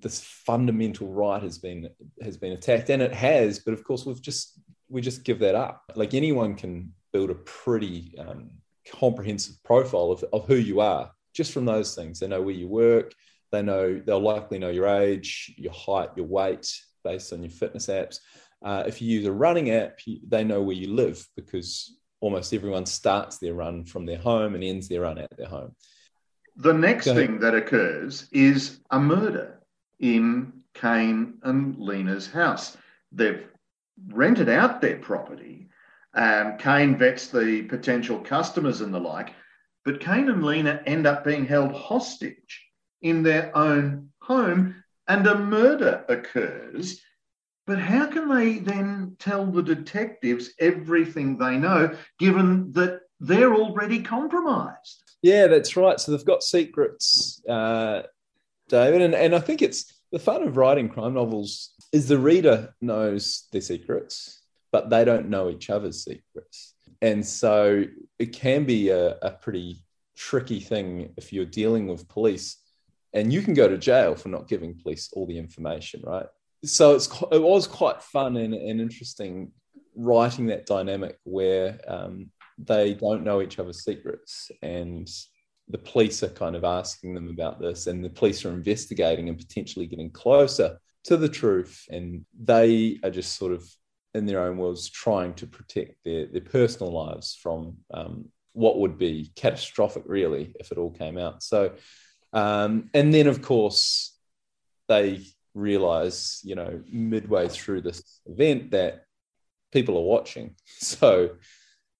this 0.00 0.20
fundamental 0.20 1.08
right 1.08 1.42
has 1.42 1.58
been 1.58 1.88
has 2.22 2.36
been 2.36 2.52
attacked 2.52 2.90
and 2.90 3.02
it 3.02 3.14
has 3.14 3.60
but 3.60 3.74
of 3.74 3.84
course 3.84 4.04
we've 4.04 4.22
just 4.22 4.60
we 4.90 5.00
just 5.00 5.24
give 5.24 5.38
that 5.38 5.54
up. 5.54 5.84
Like 5.94 6.14
anyone 6.14 6.56
can 6.56 6.92
build 7.12 7.30
a 7.30 7.36
pretty 7.36 8.12
um, 8.18 8.50
comprehensive 8.98 9.54
profile 9.62 10.10
of, 10.10 10.24
of 10.32 10.46
who 10.46 10.56
you 10.56 10.80
are 10.80 11.12
just 11.32 11.52
from 11.52 11.64
those 11.64 11.94
things. 11.94 12.18
They 12.18 12.26
know 12.26 12.42
where 12.42 12.54
you 12.54 12.68
work 12.68 13.14
they 13.50 13.62
know 13.62 14.00
they'll 14.04 14.20
likely 14.20 14.58
know 14.58 14.70
your 14.70 14.86
age 14.86 15.52
your 15.56 15.72
height 15.72 16.10
your 16.16 16.26
weight 16.26 16.72
based 17.02 17.32
on 17.32 17.42
your 17.42 17.50
fitness 17.50 17.86
apps. 17.86 18.18
Uh, 18.62 18.84
if 18.86 19.00
you 19.00 19.08
use 19.08 19.26
a 19.26 19.32
running 19.32 19.70
app, 19.70 19.98
they 20.26 20.44
know 20.44 20.62
where 20.62 20.76
you 20.76 20.92
live 20.92 21.26
because 21.36 21.96
almost 22.20 22.52
everyone 22.52 22.86
starts 22.86 23.38
their 23.38 23.54
run 23.54 23.84
from 23.84 24.04
their 24.06 24.18
home 24.18 24.54
and 24.54 24.62
ends 24.62 24.88
their 24.88 25.02
run 25.02 25.18
at 25.18 25.34
their 25.36 25.48
home. 25.48 25.74
The 26.56 26.74
next 26.74 27.06
thing 27.06 27.40
that 27.40 27.54
occurs 27.54 28.28
is 28.32 28.80
a 28.90 29.00
murder 29.00 29.60
in 29.98 30.52
Kane 30.74 31.38
and 31.42 31.78
Lena's 31.78 32.30
house. 32.30 32.76
They've 33.12 33.46
rented 34.08 34.48
out 34.48 34.80
their 34.80 34.98
property. 34.98 35.68
and 36.14 36.58
Kane 36.58 36.96
vets 36.96 37.28
the 37.28 37.62
potential 37.62 38.18
customers 38.18 38.80
and 38.80 38.92
the 38.92 38.98
like, 38.98 39.32
but 39.84 40.00
Kane 40.00 40.28
and 40.28 40.44
Lena 40.44 40.82
end 40.84 41.06
up 41.06 41.24
being 41.24 41.46
held 41.46 41.72
hostage 41.72 42.66
in 43.00 43.22
their 43.22 43.56
own 43.56 44.10
home 44.20 44.79
and 45.10 45.26
a 45.26 45.36
murder 45.36 46.04
occurs. 46.08 47.00
But 47.66 47.80
how 47.80 48.06
can 48.06 48.28
they 48.28 48.58
then 48.58 49.16
tell 49.18 49.44
the 49.44 49.62
detectives 49.62 50.50
everything 50.60 51.36
they 51.36 51.56
know, 51.56 51.96
given 52.18 52.70
that 52.72 53.00
they're 53.18 53.54
already 53.54 54.02
compromised? 54.02 55.02
Yeah, 55.22 55.48
that's 55.48 55.76
right. 55.76 55.98
So 55.98 56.12
they've 56.12 56.24
got 56.24 56.44
secrets, 56.44 57.42
uh, 57.48 58.02
David, 58.68 59.02
and, 59.02 59.14
and 59.14 59.34
I 59.34 59.40
think 59.40 59.62
it's 59.62 59.92
the 60.12 60.20
fun 60.20 60.44
of 60.44 60.56
writing 60.56 60.88
crime 60.88 61.14
novels 61.14 61.70
is 61.92 62.06
the 62.06 62.18
reader 62.18 62.72
knows 62.80 63.48
their 63.50 63.60
secrets, 63.60 64.40
but 64.70 64.90
they 64.90 65.04
don't 65.04 65.28
know 65.28 65.50
each 65.50 65.70
other's 65.70 66.04
secrets. 66.04 66.74
And 67.02 67.26
so 67.26 67.84
it 68.20 68.32
can 68.32 68.64
be 68.64 68.90
a, 68.90 69.16
a 69.22 69.30
pretty 69.32 69.82
tricky 70.16 70.60
thing 70.60 71.14
if 71.16 71.32
you're 71.32 71.44
dealing 71.44 71.88
with 71.88 72.08
police 72.08 72.59
and 73.12 73.32
you 73.32 73.42
can 73.42 73.54
go 73.54 73.68
to 73.68 73.78
jail 73.78 74.14
for 74.14 74.28
not 74.28 74.48
giving 74.48 74.78
police 74.80 75.10
all 75.12 75.26
the 75.26 75.38
information, 75.38 76.02
right? 76.04 76.26
So 76.64 76.94
it's 76.94 77.08
it 77.32 77.42
was 77.42 77.66
quite 77.66 78.02
fun 78.02 78.36
and, 78.36 78.54
and 78.54 78.80
interesting 78.80 79.52
writing 79.96 80.46
that 80.46 80.66
dynamic 80.66 81.18
where 81.24 81.80
um, 81.88 82.30
they 82.58 82.94
don't 82.94 83.24
know 83.24 83.40
each 83.40 83.58
other's 83.58 83.84
secrets 83.84 84.50
and 84.62 85.08
the 85.68 85.78
police 85.78 86.22
are 86.22 86.28
kind 86.28 86.56
of 86.56 86.64
asking 86.64 87.14
them 87.14 87.28
about 87.28 87.60
this 87.60 87.86
and 87.86 88.04
the 88.04 88.10
police 88.10 88.44
are 88.44 88.50
investigating 88.50 89.28
and 89.28 89.38
potentially 89.38 89.86
getting 89.86 90.10
closer 90.10 90.78
to 91.04 91.16
the 91.16 91.28
truth 91.28 91.84
and 91.90 92.24
they 92.42 92.98
are 93.02 93.10
just 93.10 93.36
sort 93.36 93.52
of 93.52 93.64
in 94.14 94.26
their 94.26 94.42
own 94.42 94.56
worlds 94.56 94.90
trying 94.90 95.32
to 95.34 95.46
protect 95.46 95.94
their, 96.04 96.26
their 96.26 96.40
personal 96.40 96.92
lives 96.92 97.38
from 97.40 97.76
um, 97.94 98.26
what 98.52 98.78
would 98.78 98.98
be 98.98 99.30
catastrophic 99.36 100.02
really 100.06 100.52
if 100.58 100.72
it 100.72 100.78
all 100.78 100.90
came 100.90 101.16
out 101.16 101.42
so 101.42 101.72
um, 102.32 102.90
and 102.94 103.12
then 103.12 103.26
of 103.26 103.42
course 103.42 104.16
they 104.88 105.20
realize 105.54 106.40
you 106.44 106.54
know 106.54 106.80
midway 106.90 107.48
through 107.48 107.80
this 107.80 108.20
event 108.26 108.70
that 108.70 109.04
people 109.72 109.96
are 109.96 110.02
watching 110.02 110.54
so 110.66 111.30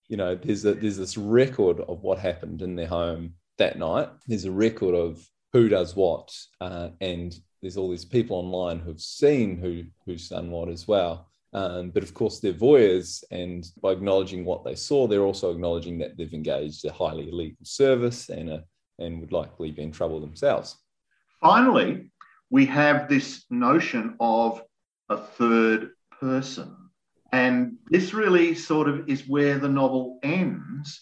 you 0.08 0.16
know 0.16 0.34
there's 0.34 0.64
a, 0.64 0.74
there's 0.74 0.96
this 0.96 1.16
record 1.16 1.80
of 1.80 2.02
what 2.02 2.18
happened 2.18 2.62
in 2.62 2.76
their 2.76 2.86
home 2.86 3.34
that 3.60 3.78
night. 3.78 4.08
There's 4.26 4.46
a 4.46 4.50
record 4.50 4.94
of 4.94 5.24
who 5.52 5.68
does 5.68 5.94
what, 5.94 6.36
uh, 6.60 6.88
and 7.00 7.32
there's 7.62 7.76
all 7.76 7.90
these 7.90 8.04
people 8.04 8.36
online 8.36 8.80
who've 8.80 9.00
seen 9.00 9.58
who 9.58 9.84
who's 10.04 10.28
done 10.28 10.50
what 10.50 10.68
as 10.68 10.88
well. 10.88 11.28
Um, 11.52 11.90
but 11.90 12.02
of 12.02 12.14
course, 12.14 12.40
they're 12.40 12.52
voyeurs, 12.52 13.22
and 13.30 13.64
by 13.80 13.92
acknowledging 13.92 14.44
what 14.44 14.64
they 14.64 14.74
saw, 14.74 15.06
they're 15.06 15.22
also 15.22 15.52
acknowledging 15.52 15.98
that 15.98 16.16
they've 16.16 16.32
engaged 16.32 16.84
a 16.84 16.92
highly 16.92 17.28
illegal 17.28 17.64
service 17.64 18.28
and 18.28 18.50
a, 18.50 18.64
and 19.00 19.20
would 19.20 19.32
likely 19.32 19.70
be 19.70 19.82
in 19.82 19.92
trouble 19.92 20.20
themselves. 20.20 20.76
Finally, 21.40 22.10
we 22.50 22.66
have 22.66 23.08
this 23.08 23.44
notion 23.50 24.16
of 24.20 24.62
a 25.08 25.16
third 25.16 25.90
person. 26.20 26.76
And 27.32 27.76
this 27.86 28.12
really 28.12 28.54
sort 28.54 28.88
of 28.88 29.08
is 29.08 29.28
where 29.28 29.58
the 29.58 29.68
novel 29.68 30.18
ends 30.22 31.00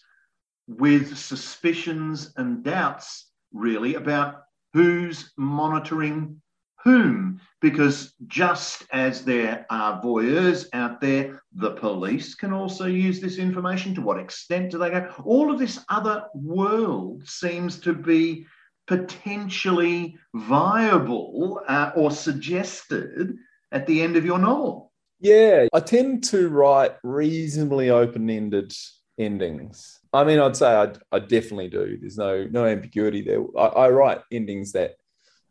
with 0.66 1.16
suspicions 1.16 2.32
and 2.36 2.62
doubts, 2.62 3.30
really, 3.52 3.94
about 3.94 4.42
who's 4.74 5.32
monitoring 5.36 6.40
whom. 6.84 7.40
Because 7.60 8.14
just 8.28 8.84
as 8.92 9.24
there 9.24 9.66
are 9.68 10.00
voyeurs 10.00 10.66
out 10.72 11.00
there, 11.00 11.42
the 11.52 11.72
police 11.72 12.36
can 12.36 12.52
also 12.52 12.86
use 12.86 13.20
this 13.20 13.38
information. 13.38 13.94
To 13.96 14.00
what 14.00 14.20
extent 14.20 14.70
do 14.70 14.78
they 14.78 14.90
go? 14.90 15.12
All 15.24 15.50
of 15.52 15.58
this 15.58 15.80
other 15.88 16.24
world 16.34 17.28
seems 17.28 17.80
to 17.80 17.92
be 17.92 18.46
potentially 18.86 20.16
viable 20.34 21.60
uh, 21.66 21.90
or 21.96 22.10
suggested 22.10 23.34
at 23.72 23.86
the 23.86 24.02
end 24.02 24.16
of 24.16 24.24
your 24.24 24.38
novel. 24.38 24.92
Yeah, 25.20 25.66
I 25.74 25.80
tend 25.80 26.24
to 26.24 26.48
write 26.48 26.92
reasonably 27.02 27.90
open 27.90 28.30
ended 28.30 28.72
endings. 29.18 29.98
I 30.12 30.24
mean, 30.24 30.38
I'd 30.38 30.56
say 30.56 30.74
I, 30.74 30.92
I 31.10 31.18
definitely 31.18 31.68
do. 31.68 31.98
There's 32.00 32.16
no 32.16 32.46
no 32.50 32.64
ambiguity 32.64 33.22
there. 33.22 33.44
I, 33.58 33.66
I 33.66 33.90
write 33.90 34.20
endings 34.32 34.72
that 34.72 34.94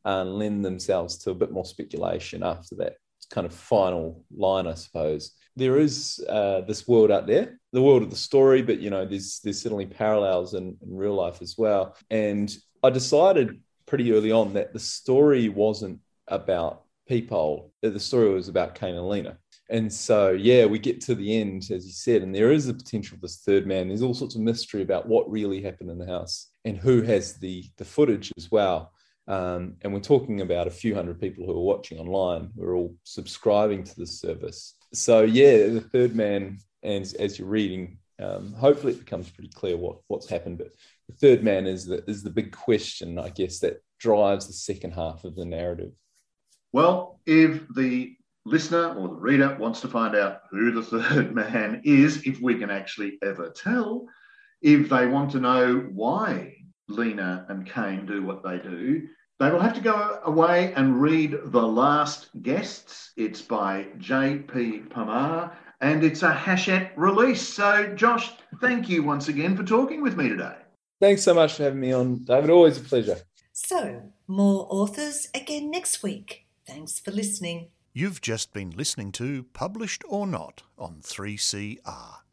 uh, 0.08 0.24
lend 0.24 0.64
themselves 0.64 1.18
to 1.18 1.32
a 1.32 1.36
bit 1.36 1.52
more 1.52 1.66
speculation 1.66 2.42
after 2.42 2.76
that 2.76 2.94
kind 3.30 3.46
of 3.46 3.54
final 3.54 4.24
line, 4.36 4.66
I 4.66 4.74
suppose. 4.74 5.34
There 5.58 5.78
is 5.78 6.24
uh, 6.30 6.62
this 6.62 6.88
world 6.88 7.12
out 7.12 7.28
there, 7.28 7.60
the 7.74 7.82
world 7.82 8.04
of 8.04 8.10
the 8.10 8.16
story, 8.16 8.62
but 8.62 8.80
you 8.80 8.90
know, 8.90 9.06
there's 9.06 9.40
there's 9.44 9.62
certainly 9.62 9.86
parallels 9.86 10.54
in, 10.54 10.78
in 10.82 10.96
real 10.96 11.16
life 11.16 11.42
as 11.42 11.56
well. 11.58 11.98
And 12.10 12.56
I 12.84 12.90
decided 12.90 13.62
pretty 13.86 14.14
early 14.14 14.32
on 14.32 14.54
that 14.54 14.72
the 14.72 14.80
story 14.80 15.50
wasn't 15.50 16.00
about 16.28 16.84
Peephole. 17.08 17.74
The 17.82 18.00
story 18.00 18.34
was 18.34 18.48
about 18.48 18.76
Kane 18.76 18.96
and 18.96 19.10
Lena. 19.10 19.38
And 19.70 19.92
so, 19.92 20.32
yeah, 20.32 20.66
we 20.66 20.80
get 20.80 21.02
to 21.02 21.16
the 21.16 21.42
end, 21.42 21.64
as 21.72 21.86
you 21.86 21.92
said, 21.92 22.22
and 22.22 22.34
there 22.34 22.54
is 22.54 22.70
a 22.70 22.74
potential 22.74 23.16
of 23.16 23.22
this 23.22 23.42
third 23.46 23.68
man. 23.68 23.90
There's 23.90 24.02
all 24.02 24.14
sorts 24.14 24.36
of 24.36 24.42
mystery 24.42 24.82
about 24.82 25.08
what 25.08 25.30
really 25.30 25.62
happened 25.62 25.90
in 25.90 25.98
the 25.98 26.08
house 26.08 26.50
and 26.64 26.78
who 26.78 27.02
has 27.02 27.38
the 27.40 27.66
the 27.78 27.84
footage 27.84 28.32
as 28.38 28.50
well. 28.50 28.94
Um, 29.28 29.76
and 29.82 29.94
we're 29.94 30.00
talking 30.00 30.42
about 30.42 30.68
a 30.68 30.72
few 30.72 30.96
hundred 30.96 31.20
people 31.20 31.46
who 31.46 31.52
are 31.52 31.62
watching 31.62 32.00
online 32.00 32.52
who 32.56 32.64
are 32.64 32.76
all 32.76 32.96
subscribing 33.04 33.84
to 33.84 33.96
the 33.96 34.08
service. 34.08 34.76
So, 34.94 35.24
yeah, 35.24 35.68
the 35.68 35.82
third 35.82 36.16
man, 36.16 36.60
and 36.82 37.04
as 37.20 37.38
you're 37.38 37.48
reading, 37.48 37.98
um, 38.20 38.54
hopefully 38.54 38.94
it 38.94 39.00
becomes 39.00 39.30
pretty 39.30 39.50
clear 39.50 39.78
what 39.78 39.98
what's 40.08 40.30
happened. 40.30 40.58
But 40.58 40.70
the 41.10 41.16
third 41.16 41.44
man 41.44 41.68
is 41.68 41.86
the 41.86 42.04
is 42.10 42.24
the 42.24 42.30
big 42.30 42.56
question, 42.56 43.20
I 43.20 43.30
guess, 43.30 43.60
that 43.60 43.84
drives 44.00 44.48
the 44.48 44.54
second 44.54 44.92
half 44.92 45.24
of 45.24 45.36
the 45.36 45.46
narrative. 45.46 45.92
Well, 46.72 47.20
if 47.26 47.62
the 47.76 48.16
listener 48.46 48.94
or 48.94 49.10
the 49.10 49.16
reader 49.16 49.58
wants 49.60 49.82
to 49.82 49.88
find 49.88 50.16
out 50.16 50.42
who 50.50 50.72
the 50.72 50.84
third 50.84 51.36
man 51.36 51.82
is, 51.84 52.24
if 52.26 52.40
we 52.40 52.58
can 52.58 52.70
actually 52.70 53.18
ever 53.22 53.50
tell, 53.50 54.06
if 54.62 54.90
they 54.90 55.08
want 55.08 55.32
to 55.32 55.40
know 55.40 55.88
why 55.92 56.56
Lena 56.88 57.46
and 57.50 57.66
Kane 57.66 58.06
do 58.06 58.24
what 58.24 58.44
they 58.44 58.58
do, 58.58 59.08
they 59.40 59.52
will 59.52 59.60
have 59.60 59.76
to 59.76 59.82
go 59.82 60.20
away 60.24 60.74
and 60.74 61.00
read 61.00 61.38
The 61.46 61.62
Last 61.62 62.30
Guests. 62.42 63.12
It's 63.18 63.42
by 63.42 63.88
J.P. 64.00 64.84
Pomare 64.90 65.52
and 65.82 66.04
it's 66.04 66.24
a 66.24 66.34
Hachette 66.34 66.92
release. 66.98 67.42
So, 67.42 67.94
Josh, 67.96 68.32
thank 68.60 68.90
you 68.90 69.04
once 69.04 69.28
again 69.28 69.56
for 69.56 69.64
talking 69.64 70.02
with 70.02 70.18
me 70.18 70.30
today. 70.30 70.56
Thanks 71.00 71.22
so 71.22 71.36
much 71.36 71.54
for 71.54 71.64
having 71.64 71.80
me 71.80 71.94
on, 71.94 72.24
David. 72.24 72.50
Always 72.50 72.78
a 72.78 72.82
pleasure. 72.82 73.18
So, 73.54 74.12
more 74.28 74.68
authors 74.70 75.28
again 75.36 75.70
next 75.70 76.02
week. 76.02 76.48
Thanks 76.66 77.00
for 77.00 77.12
listening. 77.12 77.70
You've 77.94 78.22
just 78.22 78.54
been 78.54 78.72
listening 78.72 79.12
to 79.14 79.44
Published 79.54 80.04
or 80.08 80.26
Not 80.26 80.64
on 80.78 81.02
3CR. 81.04 82.27